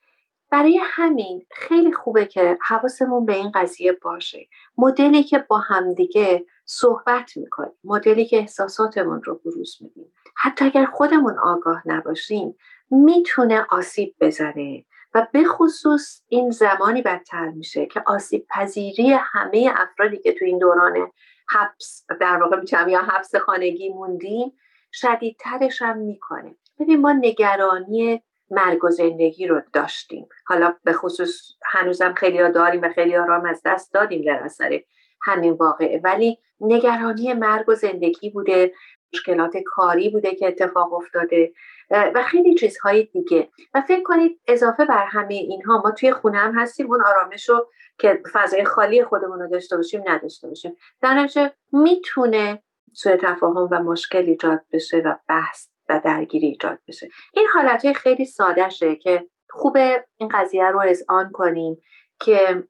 برای 0.51 0.79
همین 0.83 1.45
خیلی 1.51 1.91
خوبه 1.91 2.25
که 2.25 2.57
حواسمون 2.61 3.25
به 3.25 3.35
این 3.35 3.51
قضیه 3.51 3.91
باشه. 3.91 4.47
مدلی 4.77 5.23
که 5.23 5.39
با 5.39 5.57
همدیگه 5.57 6.45
صحبت 6.69 7.37
می‌کنیم. 7.37 7.73
مدلی 7.83 8.25
که 8.25 8.37
احساساتمون 8.37 9.23
رو 9.23 9.41
بروز 9.45 9.77
میدیم. 9.81 10.13
حتی 10.35 10.65
اگر 10.65 10.85
خودمون 10.85 11.39
آگاه 11.39 11.81
نباشیم 11.85 12.55
می‌تونه 12.91 13.65
آسیب 13.69 14.15
بزنه. 14.19 14.85
و 15.13 15.27
به 15.31 15.43
خصوص 15.43 16.21
این 16.27 16.49
زمانی 16.49 17.01
بدتر 17.01 17.47
میشه 17.47 17.85
که 17.85 18.03
آسیب 18.05 18.45
پذیری 18.49 19.11
همه 19.11 19.71
افرادی 19.75 20.17
که 20.17 20.33
تو 20.33 20.45
این 20.45 20.57
دوران 20.57 21.11
حبس 21.49 22.05
در 22.19 22.37
واقع 22.43 22.59
می‌تونم 22.59 22.87
یا 22.87 23.01
حبس 23.01 23.35
خانگی 23.35 23.89
موندیم 23.89 24.53
شدیدترش 24.93 25.81
هم 25.81 25.97
می‌کنه. 25.97 26.55
ببین 26.79 27.01
ما 27.01 27.13
نگرانی 27.13 28.23
مرگ 28.51 28.83
و 28.83 28.89
زندگی 28.89 29.47
رو 29.47 29.61
داشتیم. 29.73 30.27
حالا 30.45 30.75
به 30.83 30.93
خصوص 30.93 31.41
هنوزم 31.65 32.13
خیلی 32.13 32.41
ها 32.41 32.49
داریم 32.49 32.81
و 32.81 32.89
خیلی 32.89 33.15
ها 33.15 33.25
رام 33.25 33.45
از 33.45 33.61
دست 33.65 33.93
دادیم 33.93 34.21
در 34.21 34.43
اثر 34.43 34.79
همین 35.21 35.53
واقعه. 35.53 36.01
ولی 36.03 36.39
نگرانی 36.59 37.33
مرگ 37.33 37.69
و 37.69 37.75
زندگی 37.75 38.29
بوده 38.29 38.73
مشکلات 39.13 39.57
کاری 39.65 40.09
بوده 40.09 40.35
که 40.35 40.47
اتفاق 40.47 40.93
افتاده 40.93 41.51
و 41.91 42.23
خیلی 42.23 42.55
چیزهای 42.55 43.03
دیگه. 43.03 43.49
و 43.73 43.81
فکر 43.81 44.03
کنید 44.03 44.39
اضافه 44.47 44.85
بر 44.85 45.05
همه 45.05 45.33
اینها 45.33 45.81
ما 45.81 45.91
توی 45.91 46.11
خونه 46.11 46.37
هم 46.37 46.59
هستیم 46.59 46.91
اون 46.91 47.03
آرامش 47.05 47.49
رو 47.49 47.69
که 47.97 48.21
فضای 48.33 48.65
خالی 48.65 49.03
خودمون 49.03 49.39
رو 49.39 49.47
داشته 49.47 49.75
باشیم 49.75 50.03
نداشته 50.05 50.47
باشیم. 50.47 50.75
در 51.01 51.13
نتیجه 51.13 51.53
می‌تونه 51.71 52.63
سوء 52.93 53.15
تفاهم 53.15 53.67
و 53.71 53.79
مشکل 53.83 54.23
ایجاد 54.25 54.61
بشه 54.71 54.97
و 54.97 55.15
بحث 55.29 55.67
و 55.89 56.01
درگیری 56.05 56.47
ایجاد 56.47 56.79
بشه. 56.87 57.09
این 57.33 57.47
حالت 57.53 57.93
خیلی 57.93 58.25
سادهشه 58.25 58.95
که 58.95 59.27
خوبه 59.49 60.05
این 60.17 60.29
قضیه 60.33 60.65
رو 60.65 60.81
آن 61.09 61.31
کنیم 61.33 61.81
که 62.19 62.63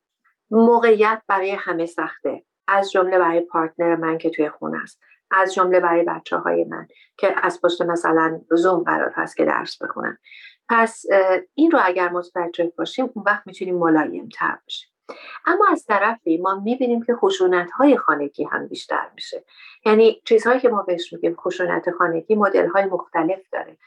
موقعیت 0.51 1.21
برای 1.27 1.51
همه 1.51 1.85
سخته. 1.85 2.43
از 2.67 2.91
جمله 2.91 3.19
برای 3.19 3.41
پارتنر 3.41 3.95
من 3.95 4.17
که 4.17 4.29
توی 4.29 4.49
خونه 4.49 4.83
است. 4.83 4.99
از 5.31 5.53
جمله 5.53 5.79
برای 5.79 6.03
بچه 6.03 6.37
های 6.37 6.63
من 6.63 6.87
که 7.17 7.35
از 7.45 7.61
پشت 7.61 7.81
مثلا 7.81 8.41
زوم 8.51 8.83
قرار 8.83 9.11
هست 9.15 9.37
که 9.37 9.45
درس 9.45 9.81
بخونن. 9.81 10.17
پس 10.69 11.05
این 11.53 11.71
رو 11.71 11.79
اگر 11.83 12.09
متوجه 12.09 12.73
باشیم 12.77 13.09
اون 13.13 13.23
وقت 13.27 13.47
می‌تونیم 13.47 13.77
ملایم 13.77 14.29
تر 14.29 14.57
باشیم 14.63 14.89
اما 15.45 15.65
از 15.71 15.85
طرفی 15.85 16.37
ما 16.37 16.61
می‌بینیم 16.65 17.03
که 17.03 17.15
خشونت 17.15 17.71
های 17.71 17.97
خانگی 17.97 18.43
هم 18.43 18.67
بیشتر 18.67 19.09
میشه. 19.15 19.43
یعنی 19.85 20.21
چیزهایی 20.25 20.59
که 20.59 20.69
ما 20.69 20.81
بهش 20.81 21.13
میگیم 21.13 21.35
خشونت 21.35 21.91
خانگی 21.91 22.35
مدل 22.35 22.67
های 22.67 22.85
مختلف 22.85 23.39
داره. 23.51 23.77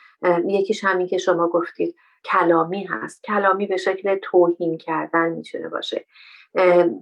یکیش 0.46 0.84
همین 0.84 1.06
که 1.06 1.18
شما 1.18 1.48
گفتید 1.48 1.96
کلامی 2.24 2.84
هست. 2.84 3.22
کلامی 3.24 3.66
به 3.66 3.76
شکل 3.76 4.18
توهین 4.22 4.78
کردن 4.78 5.28
می‌تونه 5.28 5.68
باشه. 5.68 6.06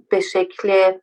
به 0.09 0.19
شکل 0.33 0.93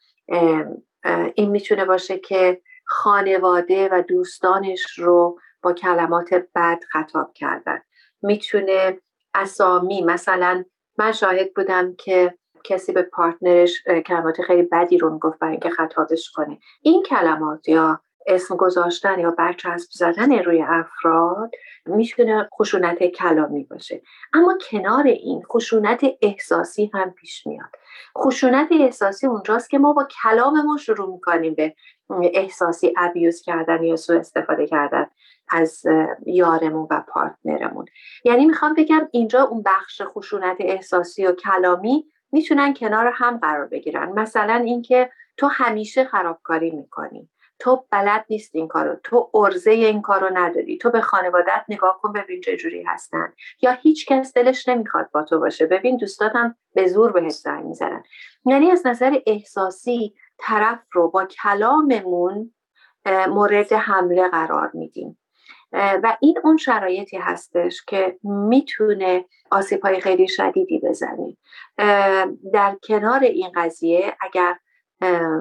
این 1.35 1.51
می‌تونه 1.51 1.85
باشه 1.85 2.19
که 2.19 2.61
خانواده 2.85 3.89
و 3.89 4.03
دوستانش 4.09 4.99
رو 4.99 5.39
با 5.63 5.73
کلمات 5.73 6.35
بد 6.55 6.79
خطاب 6.93 7.33
کردن. 7.35 7.83
می‌تونه 8.23 8.99
اسامی 9.35 10.03
مثلا 10.03 10.65
من 10.99 11.13
شاهد 11.13 11.55
بودم 11.55 11.95
که 11.95 12.35
کسی 12.65 12.93
به 12.93 13.03
پارتنرش 13.03 13.83
کلمات 14.07 14.43
خیلی 14.43 14.63
بدی 14.63 14.99
رو 14.99 15.11
می‌گفت 15.11 15.39
برای 15.39 15.53
اینکه 15.53 15.71
خطابش 15.71 16.31
کنه. 16.31 16.59
این 16.83 17.03
کلمات 17.03 17.69
یا 17.69 18.01
اسم 18.27 18.57
گذاشتن 18.57 19.19
یا 19.19 19.31
برچسب 19.31 19.89
زدن 19.91 20.39
روی 20.39 20.63
افراد 20.63 21.51
می‌تونه 21.87 22.49
خشونت 22.55 23.05
کلامی 23.05 23.65
باشه. 23.65 24.03
اما 24.33 24.59
کنار 24.71 25.07
این 25.07 25.43
خشونت 25.43 26.01
احساسی 26.23 26.91
هم 26.95 27.11
پیش 27.11 27.47
میاد. 27.47 27.71
خشونت 28.19 28.69
احساسی 28.73 29.27
اونجاست 29.27 29.71
که 29.71 29.79
ما 29.79 29.93
با 29.93 30.09
کلاممون 30.23 30.77
شروع 30.77 31.13
می‌کنیم 31.13 31.55
به 31.55 31.75
احساسی 32.11 32.95
ابیوز 32.97 33.43
کردن 33.43 33.83
یا 33.83 33.97
سوء 33.97 34.19
استفاده 34.19 34.67
کردن 34.67 35.07
از 35.49 35.83
یارمون 36.27 36.87
و 36.91 37.03
پارتنرمون. 37.09 37.85
یعنی 38.25 38.47
می‌خوام 38.47 38.75
بگم 38.75 39.09
اینجا 39.13 39.43
اون 39.43 39.63
بخش 39.63 40.03
خشونت 40.05 40.57
احساسی 40.61 41.27
و 41.27 41.33
کلامی 41.33 42.07
می‌تونن 42.33 42.75
کنار 42.75 43.13
هم 43.15 43.39
قرار 43.39 43.67
بگیرن. 43.67 44.13
مثلا 44.13 44.55
اینکه 44.55 45.11
تو 45.37 45.47
همیشه 45.47 46.05
خرابکاری 46.05 46.71
می‌کنی. 46.71 47.29
تو 47.59 47.87
بلد 47.91 48.25
نیست 48.31 48.55
این 48.55 48.69
کارو 48.69 48.97
تو 49.05 49.31
ارزه 49.35 49.71
این 49.71 50.03
کارو 50.03 50.31
نداری. 50.39 50.79
تو 50.79 50.91
به 50.91 51.01
خانوادت 51.01 51.65
نگاه 51.69 52.01
کن 52.03 52.13
ببین 52.13 52.41
چه 52.41 52.57
جوری 52.57 52.83
هستن. 52.83 53.33
یا 53.63 53.71
هیچ 53.73 54.07
کس 54.07 54.33
دلش 54.35 54.69
نمی‌خواد 54.69 55.11
با 55.11 55.23
تو 55.23 55.41
باشه. 55.41 55.67
ببین 55.67 55.97
دوستاتم 55.97 56.57
به 56.75 56.87
زور 56.87 57.13
بهش 57.13 57.33
زنگ 57.33 57.65
می‌زنن. 57.65 58.03
یعنی 58.45 58.71
از 58.71 58.87
نظر 58.87 59.19
احساسی 59.27 60.15
طرف 60.39 60.79
رو 60.93 61.11
با 61.11 61.25
کلاممون 61.25 62.55
مورد 63.29 63.73
حمله 63.73 64.29
قرار 64.29 64.71
میدیم. 64.75 65.19
و 65.73 66.17
این 66.21 66.39
اون 66.45 66.57
شرایطی 66.57 67.17
هستش 67.17 67.85
که 67.85 68.19
می‌تونه 68.23 69.25
آسیب 69.51 69.83
های 69.83 70.01
خیلی 70.01 70.29
شدیدی 70.29 70.79
بزنه. 70.79 71.37
در 72.53 72.77
کنار 72.89 73.21
این 73.21 73.51
قضیه 73.55 74.17
اگر 74.21 74.59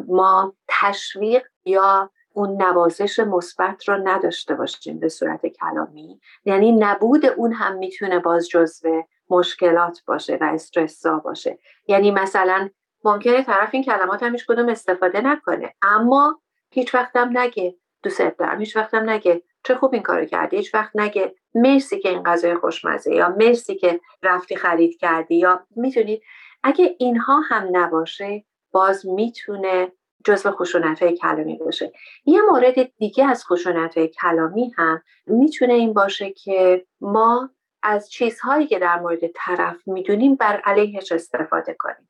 ما 0.08 0.56
تشویق 0.67 1.43
یا 1.65 2.10
اون 2.34 2.62
نوازش 2.62 3.19
مثبت 3.19 3.89
رو 3.89 3.97
نداشته 4.04 4.56
باشیم 4.56 4.99
به 4.99 5.10
صورت 5.10 5.45
کلامی. 5.45 6.19
یعنی 6.45 6.71
نبود 6.71 7.25
اون 7.25 7.54
هم 7.54 7.75
می‌تونه 7.75 8.19
باز 8.19 8.49
جزو 8.49 9.04
مشکلات 9.30 10.01
باشه 10.08 10.38
و 10.41 10.43
استرسا 10.43 11.17
باشه. 11.19 11.60
یعنی 11.88 12.12
مثلا 12.12 12.69
ممکنه 13.04 13.43
طرف 13.43 13.69
این 13.71 13.84
کلمات 13.84 14.23
هم 14.23 14.32
هیچ 14.32 14.45
کدوم 14.47 14.69
استفاده 14.69 15.21
نکنه 15.21 15.73
اما 15.82 16.41
هیچ 16.71 16.95
وقتم 16.95 17.38
نگه. 17.38 17.75
دوست 18.04 18.21
دارم 18.21 18.60
هیچ 18.60 18.78
وقتم 18.78 19.10
نگه. 19.10 19.41
چه 19.63 19.75
خوب 19.75 19.93
این 19.93 20.04
کارو 20.04 20.25
کردی 20.25 20.58
هیچ 20.58 20.75
وقت 20.75 20.95
نگه. 20.95 21.36
مرسی 21.56 21.99
که 21.99 22.10
این 22.10 22.23
غذای 22.23 22.56
خوشمزه 22.56 23.15
یا 23.15 23.30
مرسی 23.30 23.75
که 23.75 23.99
رفتی 24.23 24.56
خرید 24.56 24.97
کردی 24.97 25.36
یا 25.36 25.65
می‌تونید 25.75 26.21
اگه 26.63 26.95
اینها 26.99 27.39
هم 27.39 27.67
نباشه 27.71 28.43
باز 28.71 29.06
می‌تونه 29.06 29.91
جزو 30.25 30.51
خشونت 30.51 31.03
های 31.03 31.17
کلامی 31.17 31.57
باشه. 31.57 31.91
یه 32.25 32.41
مورد 32.41 32.97
دیگه 32.97 33.25
از 33.25 33.45
خشونت 33.45 33.97
های 33.97 34.07
کلامی 34.07 34.71
هم 34.77 35.03
می‌تونه 35.27 35.73
این 35.73 35.93
باشه 35.93 36.31
که 36.31 36.85
ما 37.01 37.49
از 37.83 38.11
چیزهایی 38.11 38.67
که 38.67 38.79
در 38.79 38.99
مورد 38.99 39.27
طرف 39.35 39.88
می‌دونیم 39.88 40.35
بر 40.35 40.61
علیهش 40.65 41.11
استفاده 41.11 41.75
کنیم 41.79 42.09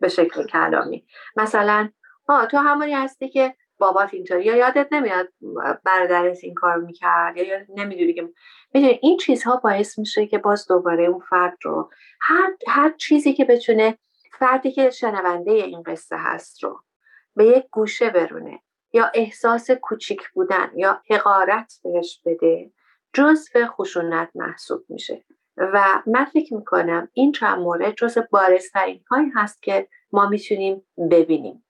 به 0.00 0.08
شکل 0.08 0.46
کلامی. 0.46 1.06
مثلا 1.36 1.88
آه 2.28 2.46
تو 2.46 2.56
همونی 2.56 2.92
هستی 2.92 3.28
که 3.28 3.54
بابات 3.78 4.14
اینطوری 4.14 4.44
یا 4.44 4.56
یادت 4.56 4.88
نمیاد 4.92 5.28
برادرت 5.84 6.38
این 6.42 6.54
کار 6.54 6.76
می‌کرد 6.76 7.36
یا 7.36 7.58
نمی‌دونی 7.76 8.14
که 8.14 8.28
می‌دونی 8.74 8.98
این 9.02 9.16
چیزها 9.16 9.56
باعث 9.56 9.98
میشه 9.98 10.26
که 10.26 10.38
باز 10.38 10.68
دوباره 10.68 11.04
اون 11.04 11.20
فرد 11.30 11.58
رو 11.62 11.90
هر, 12.20 12.50
هر 12.68 12.94
چیزی 12.96 13.32
که 13.32 13.44
بتونه 13.44 13.98
فردی 14.38 14.72
که 14.72 14.90
شنونده 14.90 15.50
این 15.50 15.82
قصه 15.82 16.16
هست 16.18 16.64
رو 16.64 16.80
به 17.38 17.46
یک 17.46 17.64
گوشه 17.70 18.10
برونه 18.10 18.60
یا 18.92 19.10
احساس 19.14 19.70
کوچیک 19.70 20.28
بودن 20.34 20.70
یا 20.76 21.02
حقارت 21.10 21.80
بهش 21.84 22.20
بده 22.26 22.70
جزء 23.12 23.66
خشونت 23.66 24.30
محسوب 24.34 24.84
میشه. 24.88 25.24
و 25.56 26.02
من 26.06 26.24
فکر 26.24 26.54
می‌کنم 26.54 27.08
این 27.12 27.32
چند 27.32 27.58
مورد 27.58 27.94
جزء 27.94 28.20
بارزترین 28.30 29.04
هایی 29.10 29.30
هست 29.34 29.62
که 29.62 29.88
ما 30.12 30.28
می‌تونیم 30.28 30.86
ببینیم. 31.10 31.64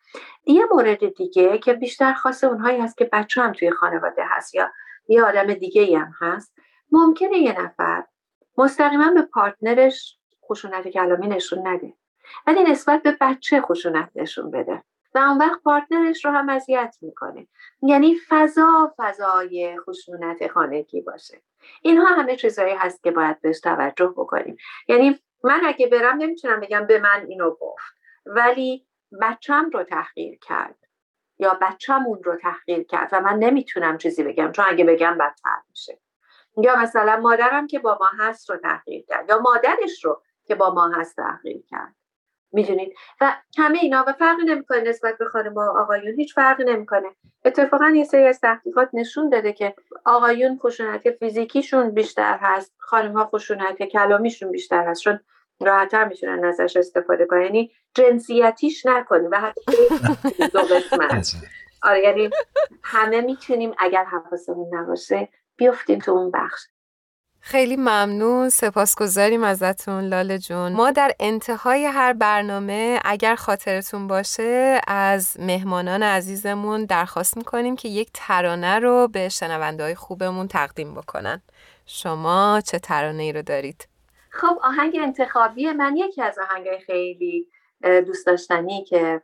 یه 0.46 0.64
مورد 0.72 1.14
دیگه 1.14 1.58
که 1.58 1.72
بیشتر 1.72 2.12
خاص 2.12 2.44
اونهایی 2.44 2.80
هست 2.80 2.98
که 2.98 3.04
بچه 3.12 3.42
هم 3.42 3.52
توی 3.52 3.70
خانواده 3.70 4.22
هست 4.24 4.54
یا 4.54 4.72
یه 5.08 5.22
آدم 5.22 5.54
دیگه 5.54 5.98
هم 5.98 6.12
هست. 6.20 6.54
ممکنه 6.92 7.38
یه 7.38 7.60
نفر 7.62 8.04
مستقیما 8.58 9.10
به 9.14 9.22
پارتنرش 9.22 10.18
خشونت 10.50 10.88
کلامی 10.88 11.26
نشون 11.26 11.68
نده 11.68 11.92
ولی 12.46 12.62
نسبت 12.62 13.02
به 13.02 13.16
بچه 13.20 13.60
خشونت 13.60 14.10
نشون 14.14 14.50
بده. 14.50 14.82
و 15.14 15.18
اون 15.18 15.38
وقت 15.38 15.62
پارتنرش 15.62 16.24
رو 16.24 16.30
هم 16.30 16.48
اذیت 16.48 16.96
می‌کنه. 17.00 17.46
یعنی 17.82 18.16
فضا 18.28 18.94
فضای 18.96 19.80
خشونت 19.80 20.46
خانگی 20.48 21.00
باشه. 21.00 21.42
اینها 21.82 22.06
همه 22.06 22.36
چیزهایی 22.36 22.74
هست 22.74 23.02
که 23.02 23.10
باید 23.10 23.40
بهش 23.40 23.60
توجه 23.60 24.06
بکنیم. 24.16 24.56
یعنی 24.88 25.18
من 25.44 25.60
اگه 25.64 25.86
برم 25.86 26.16
نمی‌تونم 26.16 26.60
بگم 26.60 26.86
به 26.86 26.98
من 26.98 27.26
اینو 27.28 27.50
گفت. 27.50 27.94
ولی 28.26 28.86
بچم 29.22 29.70
رو 29.70 29.82
تحقیر 29.82 30.38
کرد. 30.38 30.76
یا 31.38 31.58
بچه‌مون 31.62 32.22
رو 32.24 32.36
تحقیر 32.36 32.82
کرد. 32.82 33.08
و 33.12 33.20
من 33.20 33.38
نمی‌تونم 33.38 33.98
چیزی 33.98 34.22
بگم 34.22 34.52
چون 34.52 34.64
اگه 34.68 34.84
بگم 34.84 35.18
بدتر 35.18 35.60
میشه. 35.70 36.00
یا 36.56 36.76
مثلا 36.76 37.20
مادرم 37.20 37.66
که 37.66 37.78
با 37.78 37.98
ما 38.00 38.10
هست 38.18 38.50
رو 38.50 38.56
تحقیر 38.56 39.04
کرد. 39.08 39.28
یا 39.28 39.38
مادرش 39.38 40.04
رو 40.04 40.22
که 40.44 40.54
با 40.54 40.74
ما 40.74 40.88
هست 40.88 41.16
تحقیر 41.16 41.62
کرد. 41.70 41.94
می‌دونید. 42.52 42.94
و 43.20 43.34
همه 43.58 43.78
اینا 43.78 44.04
و 44.08 44.12
فرقی 44.12 44.44
نمی‌کنه 44.44 44.80
نسبت 44.80 45.18
به 45.18 45.24
خانم 45.24 45.54
و 45.54 45.60
آقایون 45.60 46.14
هیچ 46.14 46.34
فرقی 46.34 46.64
نمی‌کنه. 46.64 47.08
اتفاقا 47.44 47.88
یه 47.88 48.04
سری 48.04 48.26
از 48.26 48.40
تحقیقات 48.40 48.88
نشون 48.92 49.28
داده 49.28 49.52
که 49.52 49.74
آقایون 50.04 50.58
خشونت 50.58 51.10
فیزیکیشون 51.10 51.90
بیشتر 51.90 52.38
هست 52.40 52.74
خانم 52.78 53.12
ها 53.12 53.26
خشونت 53.26 53.82
کلامیشون 53.82 54.50
بیشتر 54.50 54.84
هست 54.86 55.02
چون 55.02 55.20
راحتتر 55.60 56.04
می‌تونن 56.04 56.44
ازش 56.44 56.76
استفاده 56.76 57.26
کنن. 57.26 57.42
یعنی 57.42 57.72
جنسیتیش 57.94 58.86
نکنیم 58.86 59.30
و 59.30 59.36
حتی 59.40 59.72
دو 60.52 60.60
قسمت. 60.60 61.34
آره 61.82 62.00
یعنی 62.00 62.30
همه 62.82 63.20
می‌تونیم 63.20 63.74
اگر 63.78 64.04
حواسمون 64.04 64.74
نباشه 64.74 65.28
بیفتیم 65.56 65.98
تو 65.98 66.12
اون 66.12 66.30
بخش. 66.30 66.60
خیلی 67.50 67.76
ممنون. 67.76 68.48
سپاسگزاریم 68.48 69.44
ازتون 69.44 70.04
لاله 70.04 70.38
جون. 70.38 70.72
ما 70.72 70.90
در 70.90 71.12
انتهای 71.20 71.84
هر 71.84 72.12
برنامه 72.12 73.00
اگر 73.04 73.34
خاطرتون 73.34 74.06
باشه 74.06 74.80
از 74.88 75.36
مهمانان 75.40 76.02
عزیزمون 76.02 76.84
درخواست 76.84 77.36
می‌کنیم 77.36 77.76
که 77.76 77.88
یک 77.88 78.10
ترانه 78.14 78.78
رو 78.78 79.08
به 79.12 79.28
شنونده 79.28 79.82
های 79.82 79.94
خوبمون 79.94 80.48
تقدیم 80.48 80.94
بکنن. 80.94 81.42
شما 81.86 82.60
چه 82.66 82.78
ترانه 82.78 83.22
ای 83.22 83.32
رو 83.32 83.42
دارید؟ 83.42 83.88
خب 84.30 84.58
آهنگ 84.62 84.96
انتخابی 85.02 85.72
من 85.72 85.96
یکی 85.96 86.22
از 86.22 86.38
آهنگای 86.38 86.78
خیلی 86.78 87.46
دوست 88.06 88.26
داشتنی 88.26 88.84
که 88.84 89.22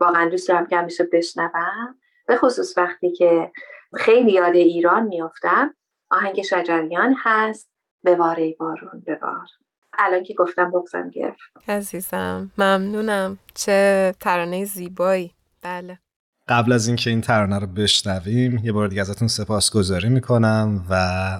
واقعا 0.00 0.28
دوست 0.28 0.48
دارم 0.48 0.66
که 0.66 0.76
همیشه 0.76 1.04
بشنوم. 1.12 1.94
به 2.26 2.36
خصوص 2.36 2.78
وقتی 2.78 3.12
که 3.12 3.52
خیلی 3.94 4.32
یاد 4.32 4.54
ایران 4.54 5.02
میافتم. 5.06 5.74
آهنگ 6.14 6.42
شجریان 6.42 7.16
هست. 7.18 7.70
به 8.04 8.16
واره 8.16 8.56
بارون 8.60 9.02
ببار 9.06 9.46
الان 9.98 10.22
که 10.22 10.34
گفتم 10.34 10.70
بغزم 10.70 11.10
گرفت. 11.10 11.68
عزیزم 11.68 12.50
ممنونم. 12.58 13.38
چه 13.54 14.14
ترانه 14.20 14.64
زیبایی. 14.64 15.34
بله. 15.62 15.98
قبل 16.48 16.72
از 16.72 16.86
اینکه 16.86 17.10
این 17.10 17.20
ترانه 17.20 17.58
رو 17.58 17.66
بشنویم 17.66 18.58
یه 18.64 18.72
بار 18.72 18.88
دیگه 18.88 19.00
ازتون 19.00 19.28
سپاسگزاری 19.28 20.08
می‌کنم 20.08 20.86
و 20.90 20.94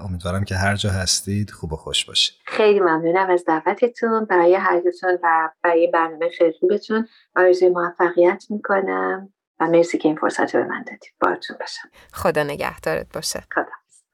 امیدوارم 0.04 0.44
که 0.44 0.54
هر 0.56 0.76
جا 0.76 0.90
هستید 0.90 1.50
خوب 1.50 1.72
و 1.72 1.76
خوش 1.76 2.04
باشید. 2.04 2.34
خیلی 2.46 2.80
ممنونم 2.80 3.30
از 3.30 3.44
دعوتتون. 3.46 4.24
برای 4.24 4.54
هر 4.54 4.82
و 5.22 5.50
برای 5.62 5.90
برنامه 5.94 6.28
خیلی 6.38 6.52
خوبتون 6.60 7.08
آرزوی 7.36 7.68
موفقیت 7.68 8.44
می‌کنم 8.50 9.32
و 9.60 9.66
مرسی 9.66 9.98
که 9.98 10.08
این 10.08 10.16
فرصت 10.16 10.54
رو 10.54 10.62
به 10.62 10.68
من 10.68 10.82
دادید. 10.82 11.14
بارتون 11.20 11.56
باشم. 11.60 11.88
خدا 12.12 12.42
نگهدارت 12.42 13.12
باشه. 13.12 13.44
خدا. 13.54 13.64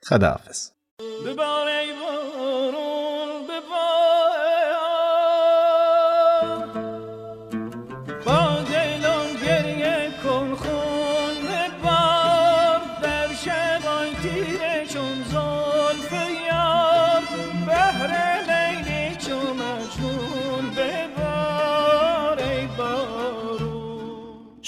خداحافظ. 0.05 0.71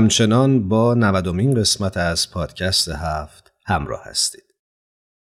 همچنان 0.00 0.68
با 0.68 0.94
نودمین 0.94 1.54
قسمت 1.54 1.96
از 1.96 2.30
پادکست 2.30 2.88
هفت 2.88 3.52
همراه 3.66 4.02
هستید. 4.04 4.44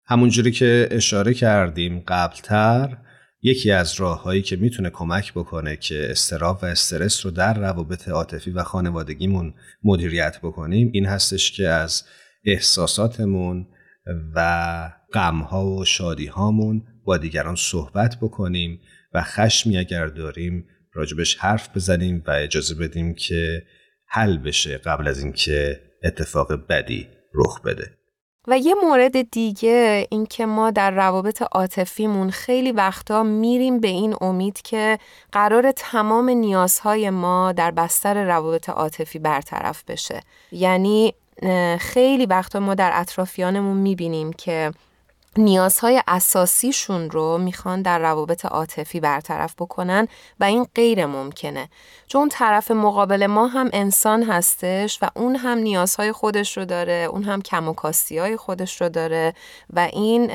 همونجوری 0.07 0.51
که 0.51 0.89
اشاره 0.91 1.35
کردیم 1.35 2.05
قبلتر 2.09 2.97
یکی 3.43 3.71
از 3.71 4.01
راههایی 4.01 4.43
که 4.43 4.57
می‌تونه 4.57 4.91
کمک 4.91 5.33
بکنه 5.33 5.77
که 5.77 6.11
استراب 6.11 6.59
و 6.63 6.67
استرس 6.67 7.27
رو 7.27 7.31
در 7.31 7.59
روابط 7.59 8.09
عاطفی 8.09 8.51
و 8.51 8.63
خانوادگیمون 8.63 9.55
مدیریت 9.85 10.39
بکنیم 10.43 10.91
این 10.93 11.07
هستش 11.07 11.53
که 11.53 11.69
از 11.69 12.05
احساساتمون 12.45 13.67
و 14.35 14.93
غمها 15.13 15.67
و 15.67 15.85
شادیهامون 15.85 16.83
با 17.05 17.17
دیگران 17.17 17.57
صحبت 17.57 18.17
بکنیم 18.17 18.81
و 19.15 19.23
خشمی 19.23 19.79
اگر 19.79 20.07
داریم 20.07 20.67
راجبش 20.93 21.37
حرف 21.37 21.77
بزنیم 21.77 22.23
و 22.27 22.31
اجازه 22.31 22.75
بدیم 22.75 23.15
که 23.15 23.63
حل 24.11 24.39
بشه 24.39 24.79
قبل 24.79 25.09
از 25.09 25.23
اینکه 25.23 25.81
اتفاق 26.05 26.53
بدی 26.69 27.09
رخ 27.35 27.61
بده. 27.61 27.91
و 28.49 28.59
یه 28.59 28.75
مورد 28.75 29.31
دیگه 29.31 30.07
این 30.11 30.27
که 30.27 30.47
ما 30.47 30.71
در 30.71 30.91
روابط 30.91 31.43
عاطفیمون 31.53 32.31
خیلی 32.31 32.73
وقتا 32.73 33.23
میریم 33.23 33.81
به 33.81 33.89
این 33.89 34.17
امید 34.21 34.63
که 34.63 34.99
قرار 35.33 35.73
تمام 35.73 36.31
نیازهای 36.31 37.11
ما 37.11 37.53
در 37.53 37.71
بستر 37.71 38.25
روابط 38.25 38.69
عاطفی 38.69 39.19
برطرف 39.19 39.85
بشه. 39.85 40.21
یعنی 40.53 41.15
خیلی 41.81 42.27
وقتا 42.27 42.61
ما 42.61 42.75
در 42.75 42.91
اطرافیانمون 42.95 43.77
می‌بینیم 43.77 44.33
که 44.33 44.73
نیازهای 45.37 46.03
اساسیشون 46.07 47.11
رو 47.11 47.39
می‌خوان 47.39 47.83
در 47.83 47.99
روابط 47.99 48.45
عاطفی 48.45 49.01
برطرف 49.01 49.55
بکنن 49.55 50.09
و 50.41 50.45
این 50.45 50.67
غیر 50.75 51.07
ممکنه. 51.07 51.69
چون 52.07 52.29
طرف 52.29 52.71
مقابل 52.71 53.27
ما 53.27 53.47
هم 53.47 53.71
انسان 53.73 54.23
هستش 54.23 54.99
و 55.03 55.09
اون 55.15 55.37
هم 55.37 55.59
نیازهای 55.59 56.13
خودش 56.13 56.57
رو 56.57 56.65
داره 56.65 57.09
اون 57.11 57.23
هم 57.23 57.43
کم 57.43 57.69
و 57.69 57.73
کاستی 57.73 58.37
خودش 58.37 58.81
رو 58.81 58.89
داره 58.89 59.35
و 59.73 59.81
این 59.93 60.27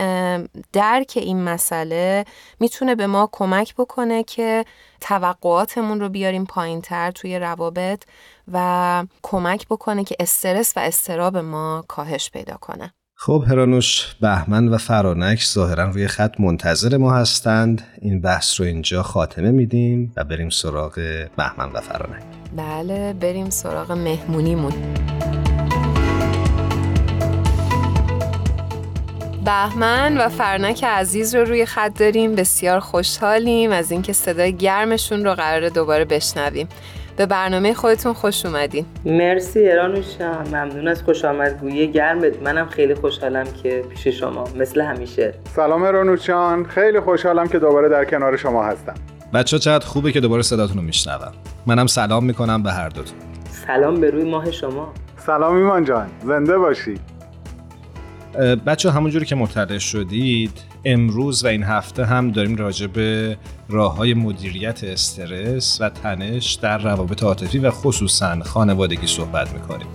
درک 0.74 1.14
این 1.16 1.44
مسئله 1.44 2.26
می‌تونه 2.60 2.96
به 2.96 3.08
ما 3.08 3.30
کمک 3.32 3.76
بکنه 3.76 4.24
که 4.24 4.66
توقعاتمون 5.02 6.00
رو 6.00 6.10
بیاریم 6.10 6.46
پایین 6.46 6.82
تر 6.82 7.12
توی 7.12 7.40
روابط 7.40 8.04
و 8.52 9.06
کمک 9.24 9.68
بکنه 9.68 10.04
که 10.04 10.16
استرس 10.20 10.74
و 10.78 10.80
استراب 10.80 11.38
ما 11.38 11.84
کاهش 11.88 12.30
پیدا 12.30 12.58
کنه. 12.58 12.94
خب 13.18 13.44
هرانوش 13.48 14.16
بهمن 14.22 14.68
و 14.68 14.78
فرانک 14.78 15.44
ظاهرا 15.46 15.90
روی 15.90 16.08
خط 16.08 16.40
منتظر 16.40 16.98
ما 16.98 17.14
هستند. 17.14 17.82
این 18.02 18.22
بحث 18.22 18.60
رو 18.60 18.66
اینجا 18.66 19.04
خاتمه 19.04 19.52
میدیم 19.52 20.12
و 20.18 20.24
بریم 20.24 20.50
سراغ 20.50 20.94
بهمن 21.38 21.72
و 21.74 21.82
فرانک. 21.82 22.24
بله 22.58 23.14
بریم 23.14 23.50
سراغ 23.50 23.92
مهمونیمون. 23.92 24.74
بهمن 29.46 30.18
و 30.18 30.30
فرنک 30.30 30.84
عزیز 30.84 31.36
رو 31.36 31.44
روی 31.44 31.66
خط 31.66 32.00
داریم 32.00 32.36
بسیار 32.36 32.80
خوشحالیم 32.80 33.72
از 33.72 33.92
اینکه 33.92 34.14
صدای 34.14 34.54
گرمشون 34.54 35.26
رو 35.26 35.34
قرار 35.34 35.70
دوباره 35.70 36.06
بشنویم. 36.06 36.68
به 37.18 37.26
برنامه 37.26 37.74
خودتون 37.74 38.14
خوش 38.14 38.46
اومدین. 38.46 38.86
مرسی 39.06 39.60
ایرانوشم 39.60 40.44
ممنون 40.48 40.88
از 40.88 41.04
خوش 41.04 41.26
آمدگویی. 41.26 41.92
گرمت 41.92 42.42
منم 42.42 42.70
خیلی 42.70 42.96
خوشحالم 42.96 43.46
که 43.64 43.84
پیش 43.90 44.08
شما. 44.08 44.44
مثل 44.60 44.82
همیشه. 44.82 45.34
سلام 45.56 45.84
ایرانوشان 45.84 46.66
خیلی 46.66 47.00
خوشحالم 47.00 47.48
که 47.48 47.60
دوباره 47.60 47.90
در 47.90 48.06
کنار 48.06 48.38
شما 48.38 48.64
هستم. 48.64 48.94
بچه 49.34 49.60
چقدر 49.60 49.86
خوبه 49.86 50.12
که 50.12 50.20
دوباره 50.20 50.42
صداتون 50.42 50.78
رو 50.78 50.84
میشنوم. 50.84 51.32
منم 51.66 51.88
سلام 51.88 52.26
می‌کنم 52.26 52.64
به 52.64 52.72
هر 52.72 52.90
دوتون. 52.90 53.18
سلام 53.68 54.02
به 54.02 54.10
روی 54.10 54.24
ماه 54.24 54.52
شما. 54.52 54.94
سلام 55.18 55.56
ایمان 55.56 55.86
جان. 55.86 56.08
زنده 56.26 56.58
باشی. 56.58 57.00
بچه 58.66 58.92
همونجوری 58.92 59.26
که 59.26 59.36
مطلع 59.36 59.78
شدید 59.78 60.52
امروز 60.86 61.44
و 61.46 61.48
این 61.48 61.64
هفته 61.64 62.06
هم 62.06 62.32
داریم 62.32 62.56
راجع 62.56 62.88
به 62.88 63.38
راه 63.70 63.96
های 63.96 64.14
مدیریت 64.14 64.84
استرس 64.84 65.82
و 65.82 65.90
تنش 65.90 66.54
در 66.54 66.78
روابط 66.78 67.24
عاطفی 67.24 67.60
و 67.60 67.72
خصوصا 67.72 68.40
خانوادگی 68.44 69.08
صحبت 69.08 69.54
می‌کنیم. 69.54 69.88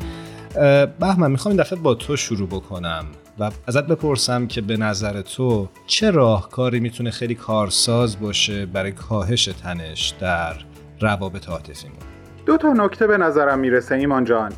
بهمن 1.00 1.30
می‌خوام 1.30 1.52
این 1.52 1.62
دفعه 1.62 1.78
با 1.78 1.94
تو 1.94 2.16
شروع 2.16 2.48
بکنم 2.48 3.04
و 3.38 3.50
ازت 3.66 3.86
بپرسم 3.86 4.46
که 4.46 4.60
به 4.60 4.76
نظر 4.76 5.22
تو 5.22 5.68
چه 5.86 6.10
راهکاری 6.10 6.80
می‌تونه 6.80 7.10
خیلی 7.10 7.34
کارساز 7.34 8.20
باشه 8.20 8.66
برای 8.66 8.92
کاهش 8.92 9.44
تنش 9.44 10.14
در 10.20 10.54
روابط 11.00 11.48
عاطفیمون 11.48 11.96
دو 12.46 12.56
تا 12.56 12.72
نکته 12.72 13.06
به 13.06 13.18
نظرم 13.18 13.58
می‌رسه 13.58 13.94
ایمان 13.94 14.24
جان. 14.24 14.52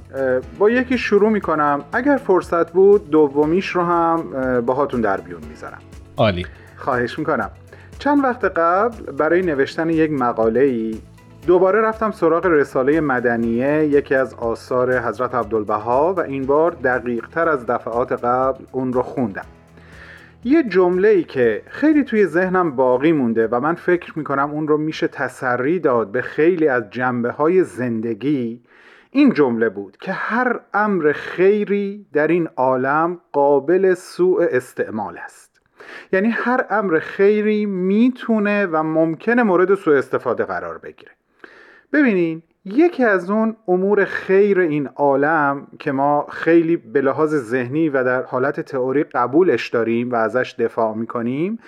با 0.58 0.70
یکی 0.70 0.98
شروع 0.98 1.30
می‌کنم. 1.30 1.84
اگر 1.92 2.20
فرصت 2.26 2.72
بود 2.72 3.10
دومیش 3.10 3.66
رو 3.66 3.84
هم 3.84 4.24
باهاتون 4.66 5.00
در 5.00 5.20
بیون 5.20 5.40
می‌ذارم. 5.50 5.78
عالی. 6.16 6.46
خواهش 6.76 7.18
می‌کنم. 7.18 7.50
چند 7.98 8.24
وقت 8.24 8.44
قبل 8.44 9.12
برای 9.12 9.42
نوشتن 9.42 9.90
یک 9.90 10.10
مقاله 10.10 10.60
ای 10.60 11.00
دوباره 11.46 11.80
رفتم 11.80 12.10
سراغ 12.10 12.46
رساله 12.46 13.00
مدنیه 13.00 13.84
یکی 13.84 14.14
از 14.14 14.34
آثار 14.34 14.98
حضرت 14.98 15.34
عبدالبها 15.34 16.14
و 16.14 16.20
این 16.20 16.46
بار 16.46 16.70
دقیق 16.70 17.28
تر 17.28 17.48
از 17.48 17.66
دفعات 17.66 18.12
قبل 18.12 18.64
اون 18.72 18.92
رو 18.92 19.02
خوندم. 19.02 19.44
یه 20.44 20.62
جمله 20.62 21.08
ای 21.08 21.24
که 21.24 21.62
خیلی 21.66 22.04
توی 22.04 22.26
ذهنم 22.26 22.76
باقی 22.76 23.12
مونده 23.12 23.46
و 23.46 23.60
من 23.60 23.74
فکر 23.74 24.18
می‌کنم 24.18 24.50
اون 24.50 24.68
رو 24.68 24.78
میشه 24.78 25.08
تسری 25.08 25.78
داد 25.78 26.12
به 26.12 26.22
خیلی 26.22 26.68
از 26.68 26.90
جنبه 26.90 27.30
های 27.30 27.64
زندگی 27.64 28.62
این 29.10 29.32
جمله 29.32 29.68
بود 29.68 29.96
که 29.96 30.12
هر 30.12 30.60
امر 30.74 31.12
خیری 31.12 32.06
در 32.12 32.26
این 32.26 32.48
عالم 32.56 33.20
قابل 33.32 33.94
سوء 33.94 34.46
استعمال 34.50 35.18
است. 35.18 35.51
یعنی 36.12 36.28
هر 36.28 36.66
امر 36.70 36.98
خیری 36.98 37.66
می‌تونه 37.66 38.66
و 38.66 38.82
ممکنه 38.82 39.42
مورد 39.42 39.74
سوء 39.74 39.98
استفاده 39.98 40.44
قرار 40.44 40.78
بگیره. 40.78 41.12
ببینین 41.92 42.42
یکی 42.64 43.04
از 43.04 43.30
اون 43.30 43.56
امور 43.68 44.04
خیر 44.04 44.60
این 44.60 44.86
عالم 44.86 45.66
که 45.78 45.92
ما 45.92 46.26
خیلی 46.30 46.76
به 46.76 47.00
لحاظ 47.00 47.34
ذهنی 47.34 47.88
و 47.88 48.04
در 48.04 48.22
حالت 48.22 48.60
تئوری 48.60 49.04
قبولش 49.04 49.68
داریم 49.68 50.10
و 50.10 50.14
ازش 50.14 50.54
دفاع 50.58 50.94
می‌کنیم 50.94 51.58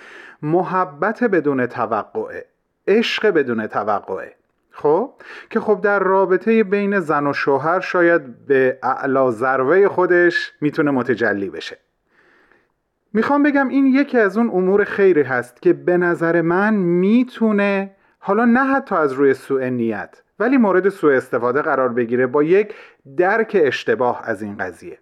محبت 0.41 1.23
بدون 1.23 1.65
توقعه 1.65 2.45
عشق 2.87 3.27
بدون 3.27 3.67
توقعه. 3.67 4.35
خب؟ 4.71 5.13
که 5.49 5.59
خب 5.59 5.81
در 5.81 5.99
رابطه 5.99 6.63
بین 6.63 6.99
زن 6.99 7.27
و 7.27 7.33
شوهر 7.33 7.79
شاید 7.79 8.45
به 8.45 8.79
اعلا 8.83 9.31
ذروه 9.31 9.87
خودش 9.87 10.53
می‌تونه 10.61 10.91
متجلی 10.91 11.49
بشه. 11.49 11.77
می‌خوام 13.15 13.43
بگم 13.43 13.67
این 13.67 13.85
یکی 13.85 14.17
از 14.17 14.37
اون 14.37 14.49
امور 14.49 14.83
خیری 14.83 15.21
هست 15.21 15.61
که 15.61 15.73
به 15.73 15.97
نظر 15.97 16.41
من 16.41 16.73
می‌تونه 16.73 17.91
حالا 18.19 18.45
نه 18.45 18.59
حتی 18.59 18.95
از 18.95 19.13
روی 19.13 19.33
سوء 19.33 19.69
نیت 19.69 20.21
ولی 20.39 20.57
مورد 20.57 20.89
سوء 20.89 21.15
استفاده 21.15 21.61
قرار 21.61 21.89
بگیره 21.89 22.27
با 22.27 22.43
یک 22.43 22.73
درک 23.17 23.57
اشتباه 23.63 24.21
از 24.23 24.41
این 24.41 24.57
قضیه. 24.57 24.99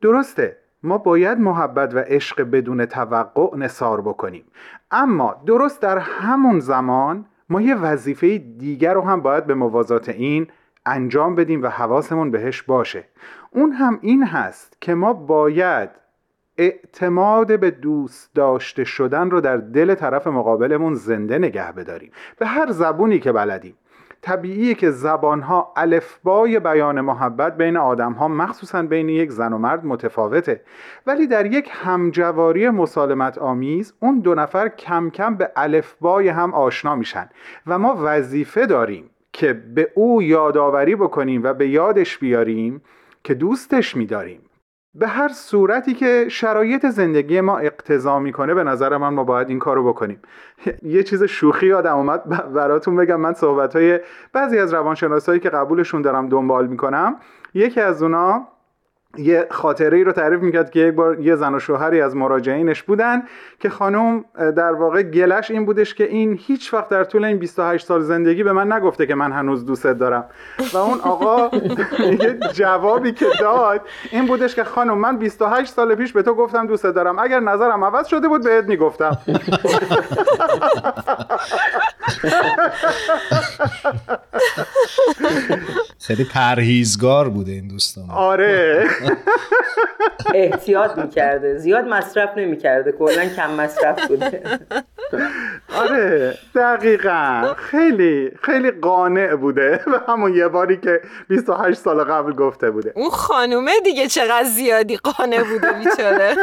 درسته 0.00 0.56
ما 0.82 0.98
باید 0.98 1.38
محبت 1.38 1.94
و 1.94 1.98
عشق 1.98 2.42
بدون 2.42 2.86
توقع 2.86 3.56
نصار 3.56 4.00
بکنیم. 4.00 4.44
اما 4.90 5.42
درست 5.46 5.82
در 5.82 5.98
همون 5.98 6.60
زمان 6.60 7.26
ما 7.48 7.60
یه 7.60 7.74
وظیفه 7.74 8.38
دیگر 8.38 8.94
رو 8.94 9.00
هم 9.00 9.20
باید 9.20 9.46
به 9.46 9.54
موازات 9.54 10.08
این 10.08 10.46
انجام 10.86 11.34
بدیم 11.34 11.62
و 11.62 11.66
حواسمون 11.66 12.30
بهش 12.30 12.62
باشه. 12.62 13.04
اون 13.50 13.72
هم 13.72 13.98
این 14.02 14.24
هست 14.24 14.76
که 14.80 14.94
ما 14.94 15.12
باید 15.12 15.90
اعتماد 16.58 17.60
به 17.60 17.70
دوست 17.70 18.34
داشته 18.34 18.84
شدن 18.84 19.30
رو 19.30 19.40
در 19.40 19.56
دل 19.56 19.94
طرف 19.94 20.26
مقابلمون 20.26 20.94
زنده 20.94 21.38
نگه 21.38 21.72
بداریم. 21.72 22.10
به 22.38 22.46
هر 22.46 22.70
زبونی 22.70 23.18
که 23.18 23.32
بلدیم. 23.32 23.74
طبیعیه 24.22 24.74
که 24.74 24.90
زبانها 24.90 25.72
الفبای 25.76 26.60
بیان 26.60 27.00
محبت 27.00 27.56
بین 27.56 27.76
آدمها 27.76 28.28
مخصوصا 28.28 28.82
بین 28.82 29.08
یک 29.08 29.30
زن 29.30 29.52
و 29.52 29.58
مرد 29.58 29.84
متفاوته. 29.84 30.60
ولی 31.06 31.26
در 31.26 31.46
یک 31.46 31.70
همجواری 31.72 32.70
مسالمت 32.70 33.38
آمیز 33.38 33.94
اون 34.00 34.20
دو 34.20 34.34
نفر 34.34 34.68
کم 34.68 35.10
کم 35.10 35.34
به 35.34 35.50
الفبای 35.56 36.28
هم 36.28 36.54
آشنا 36.54 36.94
میشن 36.94 37.28
و 37.66 37.78
ما 37.78 37.96
وظیفه 38.00 38.66
داریم 38.66 39.10
که 39.32 39.52
به 39.52 39.92
او 39.94 40.22
یادآوری 40.22 40.96
بکنیم 40.96 41.42
و 41.44 41.54
به 41.54 41.68
یادش 41.68 42.18
بیاریم 42.18 42.82
که 43.24 43.34
دوستش 43.34 43.96
میداریم. 43.96 44.40
به 44.94 45.08
هر 45.08 45.28
صورتی 45.28 45.94
که 45.94 46.26
شرایط 46.30 46.86
زندگی 46.86 47.40
ما 47.40 47.58
اقتضا 47.58 48.18
می‌کنه 48.18 48.54
به 48.54 48.64
نظر 48.64 48.96
من 48.96 49.08
ما 49.08 49.24
باید 49.24 49.48
این 49.48 49.58
کارو 49.58 49.88
بکنیم. 49.88 50.22
یه 50.82 51.02
چیز 51.02 51.22
شوخی 51.22 51.66
یادم 51.66 51.96
اومد 51.96 52.52
براتون 52.52 52.96
بگم. 52.96 53.20
من 53.20 53.32
صحبت 53.32 53.76
های 53.76 54.00
بعضی 54.32 54.58
از 54.58 54.74
روانشناسایی 54.74 55.40
که 55.40 55.50
قبولشون 55.50 56.02
دارم 56.02 56.28
دنبال 56.28 56.66
می‌کنم. 56.66 57.16
یکی 57.54 57.80
از 57.80 58.02
اونا 58.02 58.48
یه 59.16 59.46
خاطره 59.50 59.96
ای 59.96 60.04
رو 60.04 60.12
تعریف 60.12 60.40
می‌کرد 60.40 60.70
که 60.70 60.80
یک 60.80 60.94
بار 60.94 61.20
یه 61.20 61.36
زن 61.36 61.54
و 61.54 61.58
شوهری 61.58 62.00
از 62.00 62.16
مراجعینش 62.16 62.82
بودن 62.82 63.22
که 63.60 63.68
خانم 63.68 64.24
در 64.34 64.72
واقع 64.72 65.02
گلش 65.02 65.50
این 65.50 65.66
بودش 65.66 65.94
که 65.94 66.04
این 66.04 66.38
هیچ 66.46 66.74
وقت 66.74 66.88
در 66.88 67.04
طول 67.04 67.24
این 67.24 67.38
28 67.38 67.86
سال 67.86 68.02
زندگی 68.02 68.42
به 68.42 68.52
من 68.52 68.72
نگفته 68.72 69.06
که 69.06 69.14
من 69.14 69.32
هنوز 69.32 69.66
دوستت 69.66 69.98
دارم. 69.98 70.24
و 70.72 70.76
اون 70.76 71.00
آقا 71.00 71.56
یه 72.20 72.38
جوابی 72.52 73.12
که 73.12 73.26
داد 73.40 73.80
این 74.10 74.26
بودش 74.26 74.54
که 74.54 74.64
خانم 74.64 74.98
من 74.98 75.16
28 75.16 75.72
سال 75.72 75.94
پیش 75.94 76.12
به 76.12 76.22
تو 76.22 76.34
گفتم 76.34 76.66
دوستت 76.66 76.94
دارم. 76.94 77.18
اگر 77.18 77.40
نظرم 77.40 77.84
عوض 77.84 78.06
شده 78.06 78.28
بود 78.28 78.44
بهت 78.44 78.64
می‌گفتم. 78.64 79.18
خیلی 85.98 86.24
پرهیزگار 86.24 87.28
بوده 87.28 87.52
این 87.52 87.68
دوستان. 87.68 88.10
آره. 88.10 88.88
احتیاط 90.34 90.98
می‌کرده. 90.98 91.58
زیاد 91.58 91.84
مصرف 91.84 92.30
نمی‌کرده. 92.36 92.92
کلا 92.92 93.24
کم 93.36 93.50
مصرف 93.54 94.06
بوده. 94.06 94.42
آره 95.76 96.34
دقیقا. 96.54 97.54
خیلی 97.56 98.32
خیلی 98.42 98.70
قانع 98.70 99.34
بوده. 99.34 99.80
و 99.86 100.12
همون 100.12 100.34
یه 100.34 100.48
باری 100.48 100.76
که 100.76 101.00
28 101.28 101.80
سال 101.80 102.04
قبل 102.04 102.32
گفته 102.32 102.70
بوده. 102.70 102.92
اون 102.96 103.10
خانومه 103.10 103.72
دیگه 103.84 104.06
چقدر 104.06 104.44
زیادی 104.44 104.96
قانع 104.96 105.42
بوده 105.42 105.72
بیچاره. 105.72 106.36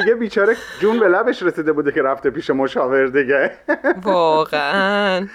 دیگه 0.00 0.14
بیچاره 0.14 0.56
جون 0.80 1.00
به 1.00 1.08
لبش 1.08 1.42
رسیده 1.42 1.72
بوده 1.72 1.92
که 1.92 2.02
رفته 2.02 2.30
پیش 2.30 2.50
مشاور 2.50 3.06
دیگه. 3.06 3.50
واقعا. 4.02 5.26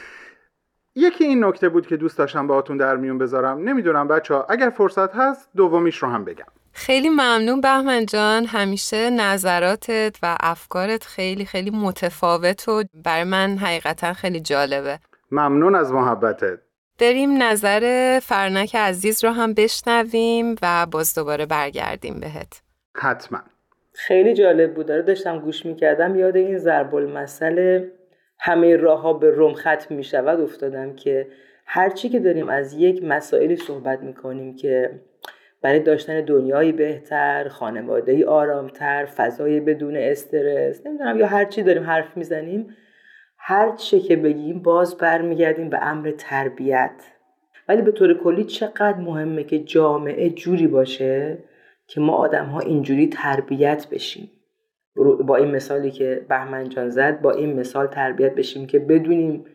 یکی 0.95 1.23
این 1.23 1.45
نکته 1.45 1.69
بود 1.69 1.87
که 1.87 1.97
دوست 1.97 2.17
داشتم 2.17 2.47
باهاتون 2.47 2.77
در 2.77 2.95
میون 2.95 3.17
بذارم. 3.17 3.69
نمی‌دونم 3.69 4.07
بچه 4.07 4.33
ها 4.33 4.45
اگر 4.49 4.69
فرصت 4.69 5.15
هست 5.15 5.49
دومیش 5.55 5.97
رو 5.97 6.09
هم 6.09 6.25
بگم. 6.25 6.45
خیلی 6.71 7.09
ممنون 7.09 7.61
بهمن 7.61 8.05
جان. 8.05 8.45
همیشه 8.45 9.09
نظراتت 9.09 10.17
و 10.23 10.37
افکارت 10.39 11.03
خیلی 11.03 11.45
خیلی 11.45 11.69
متفاوت 11.69 12.69
و 12.69 12.83
برای 12.93 13.23
من 13.23 13.57
حقیقتا 13.57 14.13
خیلی 14.13 14.39
جالبه. 14.39 14.99
ممنون 15.31 15.75
از 15.75 15.91
محبتت. 15.91 16.59
بریم 16.99 17.43
نظر 17.43 18.19
فرنک 18.23 18.75
عزیز 18.75 19.25
رو 19.25 19.31
هم 19.31 19.53
بشنویم 19.53 20.55
و 20.61 20.85
باز 20.85 21.15
دوباره 21.15 21.45
برگردیم 21.45 22.19
بهت. 22.19 22.61
حتما. 22.97 23.39
خیلی 23.93 24.33
جالب 24.33 24.73
بود. 24.73 24.85
داره 24.85 25.01
داشتم 25.01 25.39
گوش 25.39 25.65
می‌کردم. 25.65 26.15
یاد 26.15 26.35
این 26.35 26.57
ضرب 26.57 26.95
المثل 26.95 27.85
همه 28.39 28.75
راه 28.75 29.01
ها 29.01 29.13
به 29.13 29.29
روم 29.29 29.53
ختم 29.53 29.95
می 29.95 30.03
شود 30.03 30.41
افتادم 30.41 30.95
که 30.95 31.27
هرچی 31.65 32.09
که 32.09 32.19
داریم 32.19 32.49
از 32.49 32.73
یک 32.73 33.03
مسائلی 33.03 33.55
صحبت 33.55 33.99
می‌کنیم 33.99 34.55
که 34.55 34.99
برای 35.61 35.79
داشتن 35.79 36.21
دنیایی 36.21 36.71
بهتر 36.71 37.47
خانواده 37.47 38.25
آرامتر 38.25 39.05
فضای 39.05 39.59
بدون 39.59 39.95
استرس 39.97 40.85
نمی‌دونم 40.85 41.19
یا 41.19 41.27
هرچی 41.27 41.63
داریم 41.63 41.83
حرف 41.83 42.17
می‌زنیم 42.17 42.75
هر 43.37 43.75
چه 43.75 43.99
که 43.99 44.15
بگیم 44.15 44.61
باز 44.61 44.97
برمیگردیم 44.97 45.69
به 45.69 45.85
امر 45.87 46.11
تربیت. 46.11 47.03
ولی 47.67 47.81
به 47.81 47.91
طور 47.91 48.23
کلی 48.23 48.43
چقدر 48.43 48.97
مهمه 48.97 49.43
که 49.43 49.59
جامعه 49.59 50.29
جوری 50.29 50.67
باشه 50.67 51.37
که 51.87 52.01
ما 52.01 52.13
آدم 52.13 52.45
ها 52.45 52.59
اینجوری 52.59 53.07
تربیت 53.07 53.87
بشیم. 53.91 54.31
با 55.03 55.35
این 55.35 55.51
مثالی 55.51 55.91
که 55.91 56.25
بهمن 56.29 56.69
جان 56.69 56.89
زد 56.89 57.21
با 57.21 57.31
این 57.31 57.59
مثال 57.59 57.87
تربیت 57.87 58.35
بشیم 58.35 58.67
که 58.67 58.79
بدونیم 58.79 59.45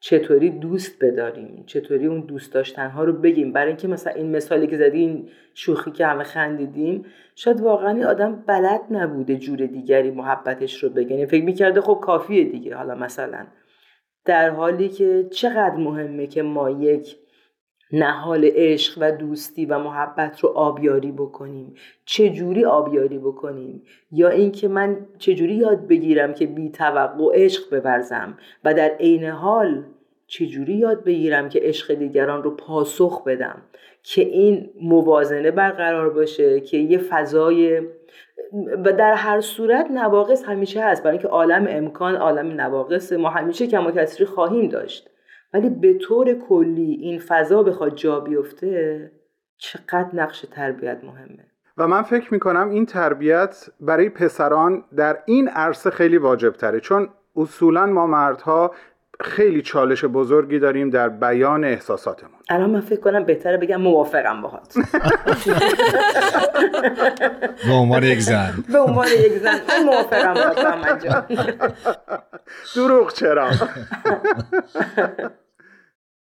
چطوری 0.00 0.50
دوست 0.50 1.04
بداریم 1.04 1.64
چطوری 1.66 2.06
اون 2.06 2.20
دوست 2.20 2.52
داشتن 2.52 2.88
ها 2.90 3.04
رو 3.04 3.12
بگیم. 3.12 3.52
برای 3.52 3.68
اینکه 3.68 3.88
مثلا 3.88 4.12
این 4.12 4.36
مثالی 4.36 4.66
که 4.66 4.76
زدی 4.76 4.98
این 4.98 5.28
شوخی 5.54 5.90
که 5.90 6.06
همه 6.06 6.24
خندیدیم 6.24 7.04
شاید 7.34 7.60
واقعا 7.60 8.08
آدم 8.08 8.44
بلد 8.46 8.80
نبوده 8.90 9.36
جور 9.36 9.66
دیگری 9.66 10.10
محبتش 10.10 10.84
رو 10.84 10.88
بگه. 10.90 11.10
یعنی 11.10 11.26
فکر 11.26 11.44
می‌کرده 11.44 11.80
خب 11.80 11.98
کافیه 12.02 12.44
دیگه. 12.44 12.76
حالا 12.76 12.94
مثلا 12.94 13.46
در 14.24 14.50
حالی 14.50 14.88
که 14.88 15.26
چقدر 15.30 15.76
مهمه 15.76 16.26
که 16.26 16.42
ما 16.42 16.70
یک 16.70 17.16
نهال 17.92 18.50
عشق 18.54 18.98
و 19.00 19.12
دوستی 19.12 19.66
و 19.66 19.78
محبت 19.78 20.40
رو 20.40 20.48
آبیاری 20.48 21.12
بکنیم. 21.12 21.74
چجوری 22.04 22.64
آبیاری 22.64 23.18
بکنیم؟ 23.18 23.82
یا 24.12 24.28
اینکه 24.28 24.68
من 24.68 25.06
چجوری 25.18 25.54
یاد 25.54 25.86
بگیرم 25.86 26.34
که 26.34 26.46
بی 26.46 26.70
توقع 26.70 27.24
عشق 27.34 27.80
بورزم؟ 27.80 28.38
و 28.64 28.74
در 28.74 28.88
عین 28.88 29.24
حال 29.24 29.84
چجوری 30.26 30.74
یاد 30.74 31.04
بگیرم 31.04 31.48
که 31.48 31.60
عشق 31.62 31.94
دیگران 31.94 32.42
رو 32.42 32.50
پاسخ 32.50 33.24
بدم؟ 33.24 33.62
که 34.02 34.22
این 34.22 34.70
موازنه 34.82 35.50
برقرار 35.50 36.10
باشه 36.10 36.60
که 36.60 36.76
یه 36.76 36.98
فضای 36.98 37.80
و 38.84 38.92
در 38.92 39.14
هر 39.14 39.40
صورت 39.40 39.90
نواقص 39.90 40.44
همیشه 40.44 40.84
هست. 40.84 41.02
برای 41.02 41.12
اینکه 41.12 41.28
عالم 41.28 41.66
امکان 41.68 42.14
عالم 42.14 42.60
نواقص 42.60 43.12
ما 43.12 43.30
همیشه 43.30 43.66
کم 43.66 43.86
و 43.86 43.90
کسری 43.90 44.26
خواهیم 44.26 44.68
داشت. 44.68 45.10
ولی 45.54 45.70
به 45.70 45.94
طور 45.94 46.34
کلی 46.34 46.92
این 46.92 47.18
فضا 47.18 47.62
بخواد 47.62 47.94
جا 47.94 48.20
بیفته 48.20 49.12
چقدر 49.56 50.08
نقش 50.12 50.46
تربیت 50.50 51.04
مهمه. 51.04 51.44
و 51.78 51.88
من 51.88 52.02
فکر 52.02 52.32
می‌کنم 52.32 52.68
این 52.68 52.86
تربیت 52.86 53.70
برای 53.80 54.08
پسران 54.08 54.84
در 54.96 55.18
این 55.26 55.48
عرصه 55.48 55.90
خیلی 55.90 56.16
واجب 56.18 56.52
تره 56.52 56.80
چون 56.80 57.08
اصولا 57.36 57.86
ما 57.86 58.06
مردها 58.06 58.74
خیلی 59.20 59.62
چالش 59.62 60.04
بزرگی 60.04 60.58
داریم 60.58 60.90
در 60.90 61.08
بیان 61.08 61.64
احساساتمون. 61.64 62.40
الان 62.48 62.70
من 62.70 62.80
فکر 62.80 63.00
کنم 63.00 63.24
بهتره 63.24 63.56
بگم 63.56 63.76
موافقم 63.76 64.42
باهات. 64.42 64.74
به 67.66 67.72
عنوان 67.72 68.02
یک 68.02 68.20
زن. 68.20 68.64
به 68.72 68.78
عنوان 68.78 69.06
یک 69.06 69.32
زن. 69.32 69.60
من 69.68 69.84
موافقم 69.84 70.34
باهات 70.34 71.04
جان. 71.04 71.26
دروغ 72.76 73.12
چرا؟ 73.12 73.50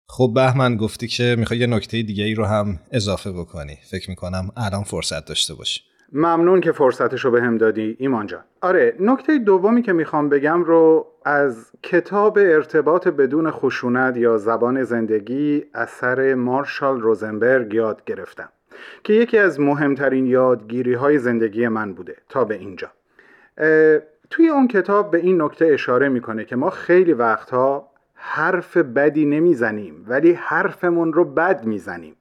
خب 0.09 0.33
بهمن 0.35 0.77
گفتی 0.77 1.09
که 1.09 1.37
می‌خوای 1.39 1.61
یه 1.61 1.67
نکته 1.67 2.03
دیگه 2.03 2.25
ای 2.25 2.35
رو 2.35 2.45
هم 2.45 2.81
اضافه 2.91 3.33
بکنی. 3.33 3.79
فکر 3.91 4.11
می‌کنم 4.11 4.51
الان 4.57 4.83
فرصت 4.83 5.27
داشته 5.27 5.55
باشی 5.55 5.81
ممنون 6.13 6.61
که 6.61 6.73
فرصتش 6.73 7.25
رو 7.25 7.31
به 7.31 7.43
هم 7.43 7.59
دادی 7.59 7.97
ایمان 7.99 8.27
جان. 8.27 8.45
آره 8.61 8.97
نکته 9.01 9.39
دومی 9.39 9.83
که 9.83 9.93
می‌خوام 9.93 10.29
بگم 10.29 10.65
رو 10.65 11.07
از 11.25 11.71
کتاب 11.83 12.39
ارتباط 12.39 13.09
بدون 13.09 13.51
خشونت 13.51 14.17
یا 14.17 14.39
زبان 14.39 14.85
زندگی 14.85 15.65
اثر 15.75 16.35
مارشال 16.35 17.01
روزنبرگ 17.01 17.75
یاد 17.75 18.05
گرفتم 18.05 18.49
که 19.05 19.13
یکی 19.13 19.39
از 19.39 19.61
مهمترین 19.61 20.27
یادگیری 20.27 20.95
های 20.95 21.19
زندگی 21.19 21.69
من 21.69 21.93
بوده 21.93 22.17
تا 22.29 22.45
به 22.45 22.55
اینجا. 22.55 22.91
توی 24.31 24.49
اون 24.49 24.69
کتاب 24.69 25.11
به 25.11 25.19
این 25.19 25.43
نکته 25.43 25.67
اشاره 25.67 26.09
می‌کنه 26.09 26.45
که 26.45 26.57
ما 26.57 26.71
خیلی 26.71 27.13
وقتها 27.13 27.89
حرف 28.15 28.77
بدی 28.77 29.25
نمی‌زنیم 29.25 30.05
ولی 30.09 30.33
حرفمون 30.33 31.13
رو 31.13 31.25
بد 31.25 31.65
می‌زنیم. 31.65 32.17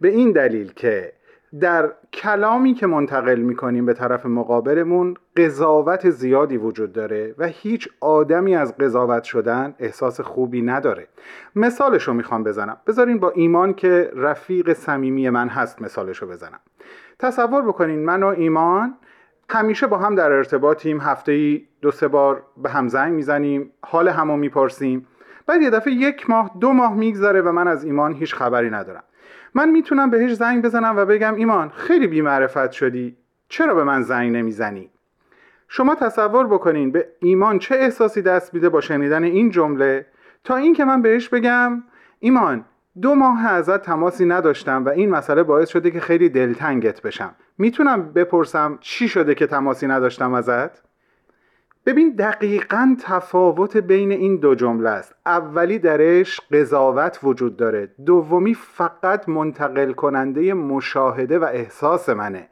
به 0.00 0.08
این 0.08 0.32
دلیل 0.32 0.72
که 0.72 1.12
در 1.60 1.92
کلامی 2.12 2.74
که 2.74 2.86
منتقل 2.86 3.38
می‌کنیم 3.38 3.86
به 3.86 3.94
طرف 3.94 4.26
مقابلمون 4.26 5.14
قضاوت 5.36 6.10
زیادی 6.10 6.56
وجود 6.56 6.92
داره 6.92 7.34
و 7.38 7.46
هیچ 7.46 7.88
آدمی 8.00 8.56
از 8.56 8.76
قضاوت 8.76 9.24
شدن 9.24 9.74
احساس 9.78 10.20
خوبی 10.20 10.62
نداره. 10.62 11.08
مثالش 11.56 12.02
رو 12.02 12.14
می‌خوام 12.14 12.44
بزنم. 12.44 12.76
بذارین 12.86 13.18
با 13.18 13.30
ایمان 13.30 13.74
که 13.74 14.10
رفیق 14.16 14.72
صمیمی 14.72 15.30
من 15.30 15.48
هست 15.48 15.82
مثالش 15.82 16.18
رو 16.18 16.28
بزنم. 16.28 16.60
تصور 17.18 17.62
بکنین 17.62 18.04
من 18.04 18.22
و 18.22 18.26
ایمان 18.26 18.94
همیشه 19.50 19.86
با 19.86 19.98
هم 19.98 20.14
در 20.14 20.32
ارتباطیم 20.32 21.00
هفته 21.00 21.32
ای 21.32 21.66
دو 21.82 21.90
سه 21.90 22.08
بار 22.08 22.42
به 22.56 22.70
هم 22.70 22.88
زنگ 22.88 23.12
می‌زنیم 23.12 23.72
حال 23.82 24.08
همو 24.08 24.36
می‌پرسیم. 24.36 25.06
بعد 25.46 25.62
یه 25.62 25.70
دفعه 25.70 25.92
یک 25.92 26.30
ماه 26.30 26.50
دو 26.60 26.72
ماه 26.72 26.94
میگذره 26.94 27.42
و 27.42 27.52
من 27.52 27.68
از 27.68 27.84
ایمان 27.84 28.12
هیچ 28.12 28.34
خبری 28.34 28.70
ندارم. 28.70 29.02
من 29.58 29.70
می‌تونم 29.70 30.10
بهش 30.10 30.32
زنگ 30.32 30.64
بزنم 30.64 30.96
و 30.96 31.04
بگم 31.04 31.34
ایمان 31.34 31.68
خیلی 31.68 32.06
بیمعرفت 32.06 32.72
شدی. 32.72 33.16
چرا 33.48 33.74
به 33.74 33.84
من 33.84 34.02
زنگ 34.02 34.36
نمی‌زنی؟ 34.36 34.90
شما 35.68 35.94
تصور 35.94 36.46
بکنین 36.46 36.92
به 36.92 37.08
ایمان 37.20 37.58
چه 37.58 37.74
احساسی 37.74 38.22
دست 38.22 38.54
میده 38.54 38.68
با 38.68 38.80
شنیدن 38.80 39.24
این 39.24 39.50
جمله. 39.50 40.06
تا 40.44 40.56
اینکه 40.56 40.84
من 40.84 41.02
بهش 41.02 41.28
بگم 41.28 41.82
ایمان 42.20 42.64
دو 43.02 43.14
ماه 43.14 43.46
ازت 43.46 43.82
تماسی 43.82 44.26
نداشتم 44.26 44.84
و 44.84 44.88
این 44.88 45.10
مسئله 45.10 45.42
باعث 45.42 45.68
شده 45.68 45.90
که 45.90 46.00
خیلی 46.00 46.28
دلتنگت 46.28 47.02
بشم. 47.02 47.34
می‌تونم 47.58 48.12
بپرسم 48.12 48.78
چی 48.80 49.08
شده 49.08 49.34
که 49.34 49.46
تماسی 49.46 49.86
نداشتم 49.86 50.34
ازت؟ 50.34 50.87
ببین 51.88 52.14
دقیقا 52.18 52.96
تفاوت 53.00 53.76
بین 53.76 54.12
این 54.12 54.36
دو 54.36 54.54
جمله 54.54 54.90
است. 54.90 55.14
اولی 55.26 55.78
درش 55.78 56.40
قضاوت 56.52 57.20
وجود 57.22 57.56
داره. 57.56 57.90
دومی 58.06 58.54
فقط 58.54 59.28
منتقل 59.28 59.92
کننده 59.92 60.54
مشاهده 60.54 61.38
و 61.38 61.44
احساس 61.44 62.08
منه. 62.08 62.48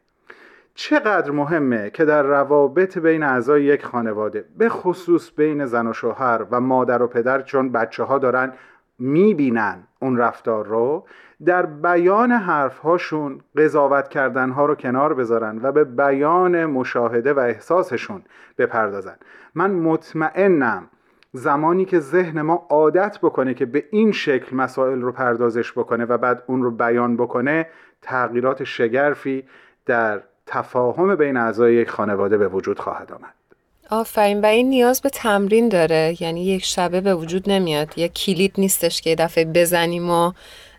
چقدر 0.75 1.31
مهمه 1.31 1.91
که 1.91 2.05
در 2.05 2.23
روابط 2.23 2.99
بین 2.99 3.23
اعضای 3.23 3.65
یک 3.65 3.85
خانواده 3.85 4.45
به 4.59 4.69
خصوص 4.69 5.31
بین 5.37 5.67
زن 5.67 5.87
و 5.87 5.93
شوهر 5.93 6.47
و 6.51 6.61
مادر 6.61 7.03
و 7.03 7.07
پدر 7.07 7.43
چون 7.43 7.73
بچه 7.73 8.03
ها 8.03 8.19
دارن 8.19 8.53
می‌بینن 8.99 9.79
اون 10.01 10.17
رفتار 10.17 10.67
رو 10.67 11.07
در 11.45 11.67
بیان 11.67 12.33
حرفهاشون 12.33 13.41
قضاوت 13.57 14.09
کردنها 14.09 14.67
رو 14.67 14.75
کنار 14.75 15.15
بذارن 15.15 15.61
و 15.63 15.73
به 15.73 15.85
بیان 15.85 16.67
مشاهده 16.67 17.33
و 17.33 17.39
احساسشون 17.39 18.23
بپردازن. 18.59 19.17
من 19.55 19.71
مطمئنم 19.71 20.89
زمانی 21.33 21.85
که 21.85 22.01
ذهن 22.01 22.43
ما 22.43 22.67
عادت 22.71 23.19
بکنه 23.23 23.55
که 23.55 23.67
به 23.67 23.85
این 23.91 24.13
شکل 24.13 24.57
مسائل 24.57 25.01
رو 25.01 25.13
پردازش 25.13 25.73
بکنه 25.73 26.05
و 26.05 26.19
بعد 26.19 26.43
اون 26.47 26.63
رو 26.63 26.71
بیان 26.71 27.17
بکنه 27.17 27.67
تغییرات 28.03 28.65
شگرفی 28.65 29.45
در 29.87 30.23
تفاهم 30.47 31.15
بین 31.15 31.37
اعضای 31.37 31.75
یک 31.75 31.91
خانواده 31.91 32.39
به 32.39 32.49
وجود 32.49 32.79
خواهد 32.79 33.13
آمد. 33.13 33.35
آفرین. 33.91 34.41
و 34.41 34.47
این 34.47 34.69
نیاز 34.69 35.01
به 35.01 35.09
تمرین 35.09 35.69
داره. 35.69 36.15
یعنی 36.21 36.45
یک 36.45 36.65
شبه 36.65 37.01
به 37.01 37.15
وجود 37.15 37.51
نمیاد. 37.51 37.99
یک 37.99 38.13
کلید 38.13 38.55
نیستش 38.59 39.03
که 39.03 39.11
یه 39.11 39.17
دفعه 39.17 39.45
بزنیم 39.45 40.11
و 40.11 40.33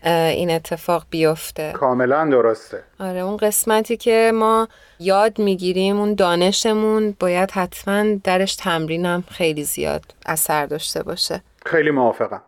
این 0.06 0.52
اتفاق 0.52 1.06
بیفته. 1.10 1.72
کاملا 1.72 2.26
درسته. 2.26 2.84
آره 3.00 3.20
اون 3.20 3.38
قسمتی 3.38 3.98
که 3.98 4.32
ما 4.36 4.68
یاد 5.00 5.40
می‌گیریم 5.40 6.00
اون 6.00 6.14
دانشمون 6.14 7.16
باید 7.20 7.52
حتما 7.52 8.04
درش 8.24 8.56
تمرینم 8.56 9.24
خیلی 9.32 9.64
زیاد 9.64 10.02
اثر 10.26 10.66
داشته 10.66 11.04
باشه. 11.04 11.42
خیلی 11.66 11.92
موافقم. 11.92 12.42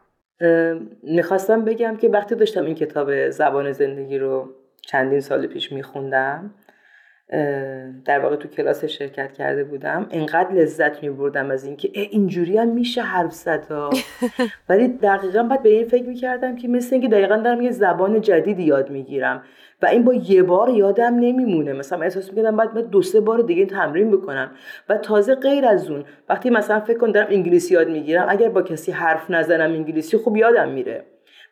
می‌خواستم 1.03 1.65
بگم 1.65 1.97
که 1.97 2.09
وقتی 2.09 2.35
داشتم 2.35 2.65
این 2.65 2.75
کتاب 2.75 3.29
زبان 3.29 3.71
زندگی 3.71 4.17
رو 4.17 4.49
چندین 4.81 5.21
سال 5.21 5.47
پیش 5.47 5.71
میخوندم 5.71 6.51
در 8.05 8.19
واقع 8.19 8.35
تو 8.35 8.47
کلاس 8.47 8.85
شرکت 8.85 9.33
کرده 9.33 9.63
بودم. 9.63 10.07
انقدر 10.11 10.51
لذت 10.51 11.03
می 11.03 11.09
بردم 11.09 11.51
از 11.51 11.65
اینکه 11.65 11.89
اینجوری 11.93 12.57
هم 12.57 12.67
میشه 12.67 13.01
حرف 13.01 13.31
زد 13.31 13.67
ولی 14.69 14.87
دقیقا 14.87 15.43
بعد 15.43 15.63
به 15.63 15.69
این 15.69 15.87
فکر 15.87 16.03
می‌کردم 16.03 16.55
که 16.55 16.67
مثل 16.67 16.95
اینکه 16.95 17.07
دقیقا 17.07 17.37
دارم 17.37 17.61
یه 17.61 17.71
زبان 17.71 18.21
جدیدی 18.21 18.63
یاد 18.63 18.89
می‌گیرم 18.89 19.43
و 19.81 19.85
این 19.85 20.03
با 20.03 20.13
یه 20.13 20.43
بار 20.43 20.69
یادم 20.69 21.15
نمیمونه. 21.15 21.73
مثلا 21.73 22.01
احساس 22.01 22.29
می‌کردم 22.29 22.57
بعد 22.57 22.89
دو 22.89 23.01
سه 23.01 23.19
بار 23.19 23.41
دیگه 23.41 23.65
تمرین 23.65 24.11
بکنم. 24.11 24.51
و 24.89 24.97
تازه 24.97 25.35
غیر 25.35 25.65
از 25.65 25.89
اون 25.89 26.05
وقتی 26.29 26.49
مثلا 26.49 26.79
فکر 26.79 26.97
کنم 26.97 27.11
دارم 27.11 27.27
انگلیسی 27.29 27.73
یاد 27.73 27.89
می‌گیرم 27.89 28.25
اگر 28.29 28.49
با 28.49 28.61
کسی 28.61 28.91
حرف 28.91 29.31
نزنم 29.31 29.71
انگلیسی 29.71 30.17
خوب 30.17 30.37
یادم 30.37 30.69
میره. 30.69 31.03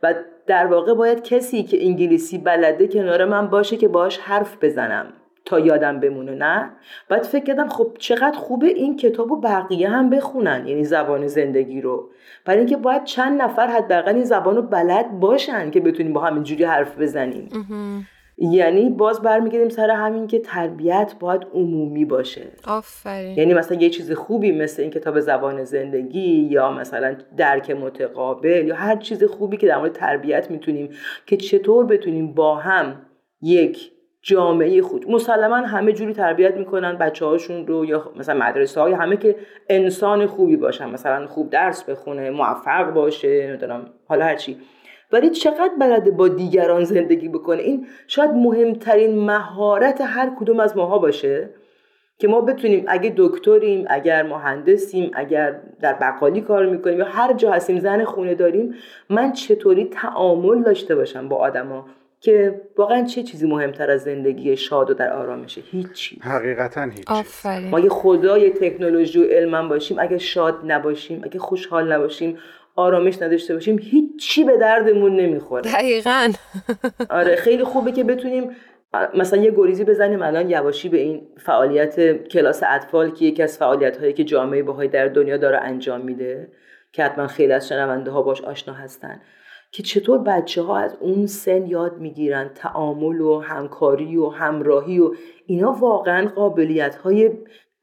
و 0.04 0.14
در 0.48 0.66
واقع 0.66 0.94
باید 0.94 1.24
کسی 1.24 1.64
که 1.64 1.86
انگلیسی 1.86 2.38
بلده 2.38 2.88
کنار 2.88 3.26
من 3.26 3.48
باشه 3.48 3.78
که 3.78 3.88
باش 3.88 4.18
حرف 4.18 4.58
بزنم. 4.64 5.14
تا 5.48 5.60
یادم 5.60 6.00
بمونه 6.00 6.36
نه؟ 6.36 6.72
بعد 7.10 7.24
فکر 7.24 7.44
کردم 7.44 7.68
خب 7.68 7.92
چقدر 8.00 8.38
خوبه 8.38 8.68
این 8.68 8.98
کتاب 8.98 9.32
و 9.32 9.40
بقیه 9.40 9.90
هم 9.90 10.10
بخونن 10.10 10.68
یعنی 10.68 10.84
زبان 10.84 11.28
زندگی 11.28 11.82
رو. 11.82 12.10
برای 12.46 12.60
اینکه 12.60 12.78
باید 12.78 13.04
چند 13.04 13.42
نفر 13.42 13.68
حداقل 13.68 14.16
این 14.16 14.24
زبان 14.24 14.56
رو 14.56 14.62
بلد 14.62 15.20
باشن 15.20 15.72
که 15.72 15.80
بتونیم 15.80 16.14
با 16.14 16.22
همینجوری 16.22 16.64
حرف 16.64 17.00
بزنیم. 17.00 17.50
یعنی 18.38 18.90
باز 18.90 19.22
برمیگردیم 19.22 19.70
سر 19.70 19.90
همین 19.90 20.28
که 20.28 20.40
تربیت 20.40 21.14
باید 21.20 21.48
عمومی 21.54 22.06
باشه. 22.06 22.48
آفرین. 22.68 23.38
یعنی 23.38 23.54
مثلا 23.54 23.78
یه 23.78 23.90
چیز 23.90 24.12
خوبی 24.12 24.52
مثل 24.52 24.82
این 24.82 24.92
کتاب 24.92 25.20
زبان 25.20 25.64
زندگی 25.64 26.48
یا 26.52 26.72
مثلا 26.72 27.16
درک 27.38 27.72
متقابل 27.72 28.68
یا 28.68 28.76
هر 28.76 28.96
چیز 28.96 29.24
خوبی 29.24 29.58
که 29.58 29.68
در 29.68 29.78
مورد 29.78 29.92
تربیت 29.92 30.52
می‌تونیم 30.52 30.90
که 31.26 31.38
چطور 31.38 31.86
بتونیم 31.86 32.34
با 32.34 32.56
هم 32.56 33.02
یک 33.42 33.92
جامعه 34.28 34.82
خود. 34.82 35.12
مسلما 35.12 35.56
همه 35.56 35.94
جوری 35.94 36.14
تربیت 36.14 36.58
می‌کنن 36.58 36.98
بچه 36.98 37.26
هاشون 37.26 37.68
رو 37.68 37.86
یا 37.86 38.12
مثلا 38.16 38.46
مدرسه 38.46 38.82
های 38.82 38.94
همه 38.94 39.18
که 39.18 39.36
انسان 39.70 40.26
خوبی 40.26 40.58
باشن 40.58 40.90
مثلا 40.90 41.28
خوب 41.28 41.50
درس 41.50 41.84
بخونه 41.84 42.30
موفق 42.30 42.94
باشه 42.94 43.48
نمی‌دونم 43.48 43.86
حالا 44.08 44.26
هرچی 44.26 44.58
ولی 45.12 45.30
چقدر 45.30 45.72
بلده 45.80 46.12
با 46.12 46.28
دیگران 46.28 46.84
زندگی 46.84 47.30
بکنه؟ 47.30 47.62
این 47.62 47.88
شاید 48.08 48.32
مهمترین 48.32 49.20
مهارت 49.20 50.02
هر 50.02 50.32
کدوم 50.40 50.60
از 50.60 50.78
ماها 50.78 50.98
باشه 50.98 51.50
که 52.20 52.28
ما 52.28 52.42
بتونیم 52.42 52.86
اگه 52.88 53.14
دکتریم 53.18 53.86
اگر 53.90 54.24
مهندسیم 54.24 55.12
اگر 55.14 55.60
در 55.82 55.94
بقالی 55.94 56.42
کار 56.42 56.66
می‌کنیم 56.66 57.00
یا 57.00 57.06
هر 57.06 57.34
جا 57.34 57.52
هستیم 57.52 57.80
زن 57.80 58.04
خونه 58.04 58.36
داریم 58.36 58.76
من 59.10 59.32
چطوری 59.32 59.86
تعامل 59.86 60.64
داشته 60.64 60.96
باشم 60.96 61.30
با 61.30 61.36
آدما؟ 61.36 61.86
که 62.20 62.62
واقعا 62.78 63.04
چه 63.04 63.24
چیزی 63.24 63.48
مهمتر 63.48 63.92
از 63.92 64.04
زندگی 64.04 64.58
شاد 64.58 64.90
و 64.90 64.94
در 64.94 65.14
آرامشه 65.14 65.62
هیچی. 65.62 66.20
حقیقتا 66.24 66.84
هیچی. 66.84 67.04
آفرین. 67.08 67.70
ما 67.70 67.80
یه 67.80 67.90
خدای 67.90 68.50
تکنولوژی 68.50 69.20
و 69.20 69.24
علم 69.24 69.70
باشیم. 69.70 70.00
اگه 70.00 70.18
شاد 70.18 70.56
نباشیم 70.66 71.22
اگه 71.24 71.40
خوشحال 71.40 71.94
نباشیم 71.94 72.38
آرامش 72.76 73.22
نداشته 73.22 73.54
باشیم 73.54 73.80
هیچی 73.80 74.44
به 74.44 74.58
دردمون 74.58 75.16
نمی‌خوره. 75.16 75.72
دقیقا. 75.72 76.32
آره 77.10 77.36
خیلی 77.36 77.64
خوبه 77.64 77.92
که 77.92 78.04
بتونیم 78.04 78.52
مثلا 79.16 79.42
یه 79.42 79.52
گریزی 79.52 79.84
بزنیم. 79.84 80.22
الان 80.22 80.50
یواشی 80.50 80.90
به 80.90 80.98
این 80.98 81.28
فعالیت 81.38 82.28
کلاس 82.28 82.64
اطفال 82.68 83.12
که 83.12 83.26
یکی 83.26 83.44
از 83.44 83.58
فعالیت 83.58 83.98
هایی 83.98 84.14
که 84.14 84.24
جامعه 84.24 84.64
باهای 84.64 84.88
در 84.88 85.08
دنیا 85.08 85.38
داره 85.38 85.58
انجام 85.58 86.02
میده 86.02 86.48
که 86.92 87.04
حتما 87.04 87.28
خیلی 87.28 87.54
از 87.54 87.68
شنونده 87.68 88.12
ها 88.12 88.22
باش 88.22 88.42
آشنا 88.42 88.74
هستن. 88.74 89.22
که 89.72 89.84
چطور 89.84 90.18
بچه 90.18 90.62
ها 90.62 90.78
از 90.78 90.98
اون 91.00 91.26
سن 91.26 91.66
یاد 91.66 91.98
می‌گیرن 91.98 92.50
تعامل 92.56 93.22
و 93.22 93.40
همکاری 93.40 94.18
و 94.18 94.30
همراهی 94.30 95.00
و 95.00 95.12
اینا 95.46 95.72
واقعا 95.72 96.28
قابلیت 96.28 96.96
های 96.96 97.32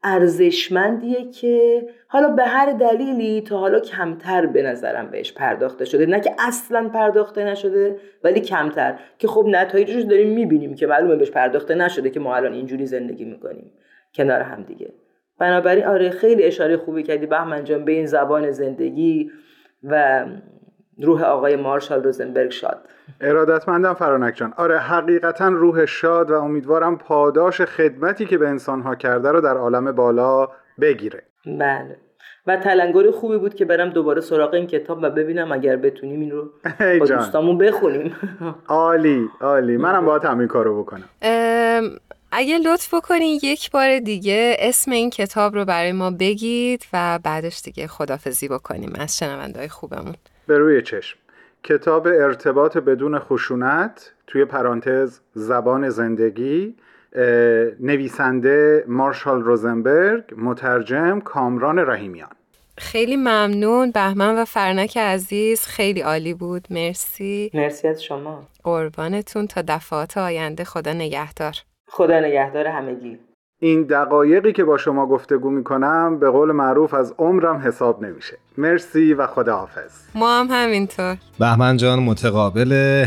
ارزشمندیه 0.03 1.31
که 1.31 1.87
حالا 2.07 2.27
به 2.27 2.43
هر 2.43 2.71
دلیلی 2.71 3.41
تا 3.41 3.57
حالا 3.57 3.79
کمتر 3.79 4.45
به 4.45 4.61
نظرم 4.61 5.11
بهش 5.11 5.33
پرداخته 5.33 5.85
شده. 5.85 6.05
نه 6.05 6.19
که 6.19 6.31
اصلا 6.39 6.89
پرداخته 6.89 7.43
نشده 7.43 7.97
ولی 8.23 8.39
کمتر. 8.39 8.99
که 9.17 9.27
خب 9.27 9.45
نتایجش 9.47 10.03
داریم 10.03 10.29
می‌بینیم 10.29 10.75
که 10.75 10.87
معلومه 10.87 11.15
بهش 11.15 11.31
پرداخته 11.31 11.75
نشده 11.75 12.09
که 12.09 12.19
ما 12.19 12.35
الان 12.35 12.53
اینجوری 12.53 12.85
زندگی 12.85 13.25
می‌کنیم. 13.25 13.71
کنار 14.15 14.41
هم 14.41 14.63
دیگه. 14.63 14.93
بنابراین 15.39 15.85
آره 15.85 16.09
خیلی 16.09 16.43
اشاره 16.43 16.77
خوبی 16.77 17.03
کردی. 17.03 17.25
بهمن 17.25 17.63
جان 17.63 17.85
به 17.85 17.91
این 17.91 18.05
زبان 18.05 18.51
زندگی 18.51 19.31
و 19.83 20.25
روح 21.01 21.23
آقای 21.23 21.55
مارشال 21.55 22.03
روزنبرگ 22.03 22.51
شاد. 22.51 22.77
ارادتمندم 23.21 23.93
فرانک 23.93 24.35
جان. 24.35 24.53
آره 24.57 24.79
حقیقتا 24.79 25.47
روح 25.47 25.85
شاد 25.85 26.31
و 26.31 26.33
امیدوارم 26.33 26.97
پاداش 26.97 27.61
خدمتی 27.61 28.25
که 28.25 28.37
به 28.37 28.47
انسانها 28.47 28.95
کرده 28.95 29.31
رو 29.31 29.41
در 29.41 29.57
عالم 29.57 29.91
بالا 29.91 30.47
بگیره. 30.81 31.23
بله. 31.45 31.97
و 32.47 32.57
تلنگر 32.57 33.11
خوبی 33.11 33.37
بود 33.37 33.53
که 33.53 33.65
برم 33.65 33.89
دوباره 33.89 34.21
سراغ 34.21 34.53
این 34.53 34.67
کتاب 34.67 34.99
و 35.01 35.09
ببینم 35.09 35.51
اگر 35.51 35.75
بتونیم 35.75 36.19
این 36.19 36.31
رو 36.31 36.49
با 36.99 37.05
دوستامون 37.05 37.57
بخونیم. 37.57 38.15
عالی 38.67 39.29
عالی. 39.41 39.77
منم 39.77 40.05
باید 40.05 40.25
همین 40.25 40.47
کارو 40.47 40.83
بکنم. 40.83 41.09
اگه 42.31 42.57
لطف 42.57 42.93
بکنین 42.93 43.39
یک 43.43 43.71
بار 43.71 43.99
دیگه 43.99 44.55
اسم 44.59 44.91
این 44.91 45.09
کتاب 45.09 45.55
رو 45.55 45.65
برای 45.65 45.91
ما 45.91 46.11
بگید 46.11 46.85
و 46.93 47.19
بعدش 47.23 47.61
دیگه 47.61 47.87
خدافزی 47.87 48.47
بکنیم 48.47 48.93
از 48.99 49.17
شنونده 49.17 49.59
های 49.59 49.69
خوبمون. 49.69 50.15
به 50.47 50.57
روی 50.57 50.81
چشم. 50.81 51.17
کتاب 51.63 52.07
ارتباط 52.07 52.77
بدون 52.77 53.19
خشونت 53.19 54.11
توی 54.27 54.45
پرانتز 54.45 55.19
زبان 55.33 55.89
زندگی 55.89 56.75
نویسنده 57.79 58.83
مارشال 58.87 59.41
روزنبرگ 59.41 60.23
مترجم 60.37 61.19
کامران 61.19 61.79
رحیمیان. 61.79 62.29
خیلی 62.77 63.15
ممنون. 63.15 63.91
بهمن 63.91 64.37
و 64.37 64.45
فرنک 64.45 64.97
عزیز 64.97 65.61
خیلی 65.61 66.01
عالی 66.01 66.33
بود. 66.33 66.67
مرسی. 66.69 67.51
مرسی 67.53 67.87
از 67.87 68.03
شما. 68.03 68.47
قربانتون. 68.63 69.47
تا 69.47 69.63
دفعات 69.67 70.17
آینده 70.17 70.63
خدا 70.63 70.93
نگهدار. 70.93 71.53
خدا 71.87 72.19
نگهدار 72.19 72.67
همگی. 72.67 73.19
این 73.59 73.83
دقایقی 73.83 74.53
که 74.53 74.63
با 74.63 74.77
شما 74.77 75.05
گفتگو 75.05 75.49
می‌کنم 75.49 76.19
به 76.19 76.29
قول 76.29 76.51
معروف 76.51 76.93
از 76.93 77.15
عمرم 77.17 77.57
حساب 77.57 78.03
نمیشه. 78.03 78.37
مرسی 78.57 79.13
و 79.13 79.27
خداحافظ. 79.27 79.91
ما 80.15 80.39
هم 80.39 80.47
همینطور. 80.49 81.17
بهمن 81.39 81.77
جان 81.77 81.99
متقابل. 81.99 83.05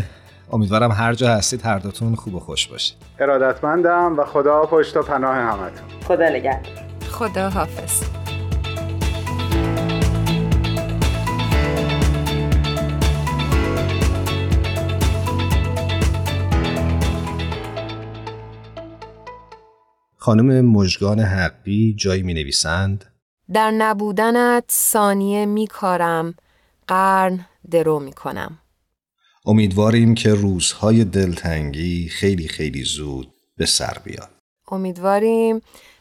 امیدوارم 0.53 0.91
هر 0.91 1.15
جا 1.15 1.29
هستید 1.29 1.67
هر 1.67 1.79
دوتون 1.79 2.15
خوب 2.15 2.35
و 2.35 2.41
خوش 2.41 2.67
باشید. 2.69 2.97
ارادتمندم 3.19 4.19
و 4.19 4.25
خدا 4.25 4.63
پشت 4.63 4.97
و 4.97 5.03
پناه 5.03 5.37
همتون. 5.37 5.89
خدا 6.09 6.29
نگهدار. 6.29 6.73
خدا 7.11 7.49
حافظ 7.49 8.18
خانم 20.29 20.61
مژگان 20.65 21.21
حقی 21.21 21.95
جایی 21.99 22.23
می 22.23 22.35
نویسند 22.35 23.05
در 23.53 23.71
نبودنت 23.71 24.65
ثانیه 24.71 25.47
می 25.47 25.67
کارم 25.67 26.35
قرن 26.87 27.47
درو 27.71 28.01
می 28.01 28.13
کنم 28.13 28.59
امیدواریم 29.47 30.15
که 30.15 30.35
روزهای 30.35 31.05
دلتنگی 31.05 32.09
خیلی 32.09 32.49
خیلی 32.49 32.83
زود 32.83 33.33
به 33.57 33.67
سر 33.67 33.97
بیاد. 34.05 34.31
امیدواریم 34.71 35.61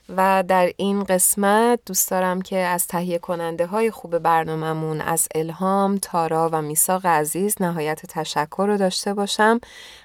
و 0.09 0.43
در 0.47 0.71
این 0.77 1.03
قسمت 1.03 1.79
دوست 1.85 2.11
دارم 2.11 2.41
که 2.41 2.57
از 2.57 2.87
تهیه 2.87 3.19
کننده 3.19 3.65
های 3.65 3.91
خوب 3.91 4.19
برنامهمون 4.19 5.01
از 5.01 5.27
الهام، 5.35 5.97
تارا 5.97 6.49
و 6.53 6.61
میساق 6.61 7.05
عزیز 7.05 7.55
نهایت 7.59 8.05
تشکر 8.05 8.65
رو 8.67 8.77
داشته 8.77 9.13
باشم 9.13 9.59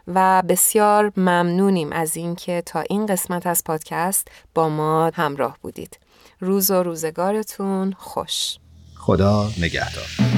و 0.07 0.43
بسیار 0.49 1.13
ممنونیم 1.17 1.93
از 1.93 2.17
اینکه 2.17 2.63
تا 2.67 2.81
این 2.81 3.07
قسمت 3.07 3.47
از 3.47 3.65
پادکست 3.65 4.29
با 4.55 4.69
ما 4.69 5.11
همراه 5.15 5.59
بودید. 5.63 5.99
روز 6.41 6.71
و 6.71 6.83
روزگارتون 6.83 7.95
خوش. 7.99 8.59
خدا 8.97 9.51
نگهدار. 9.59 10.32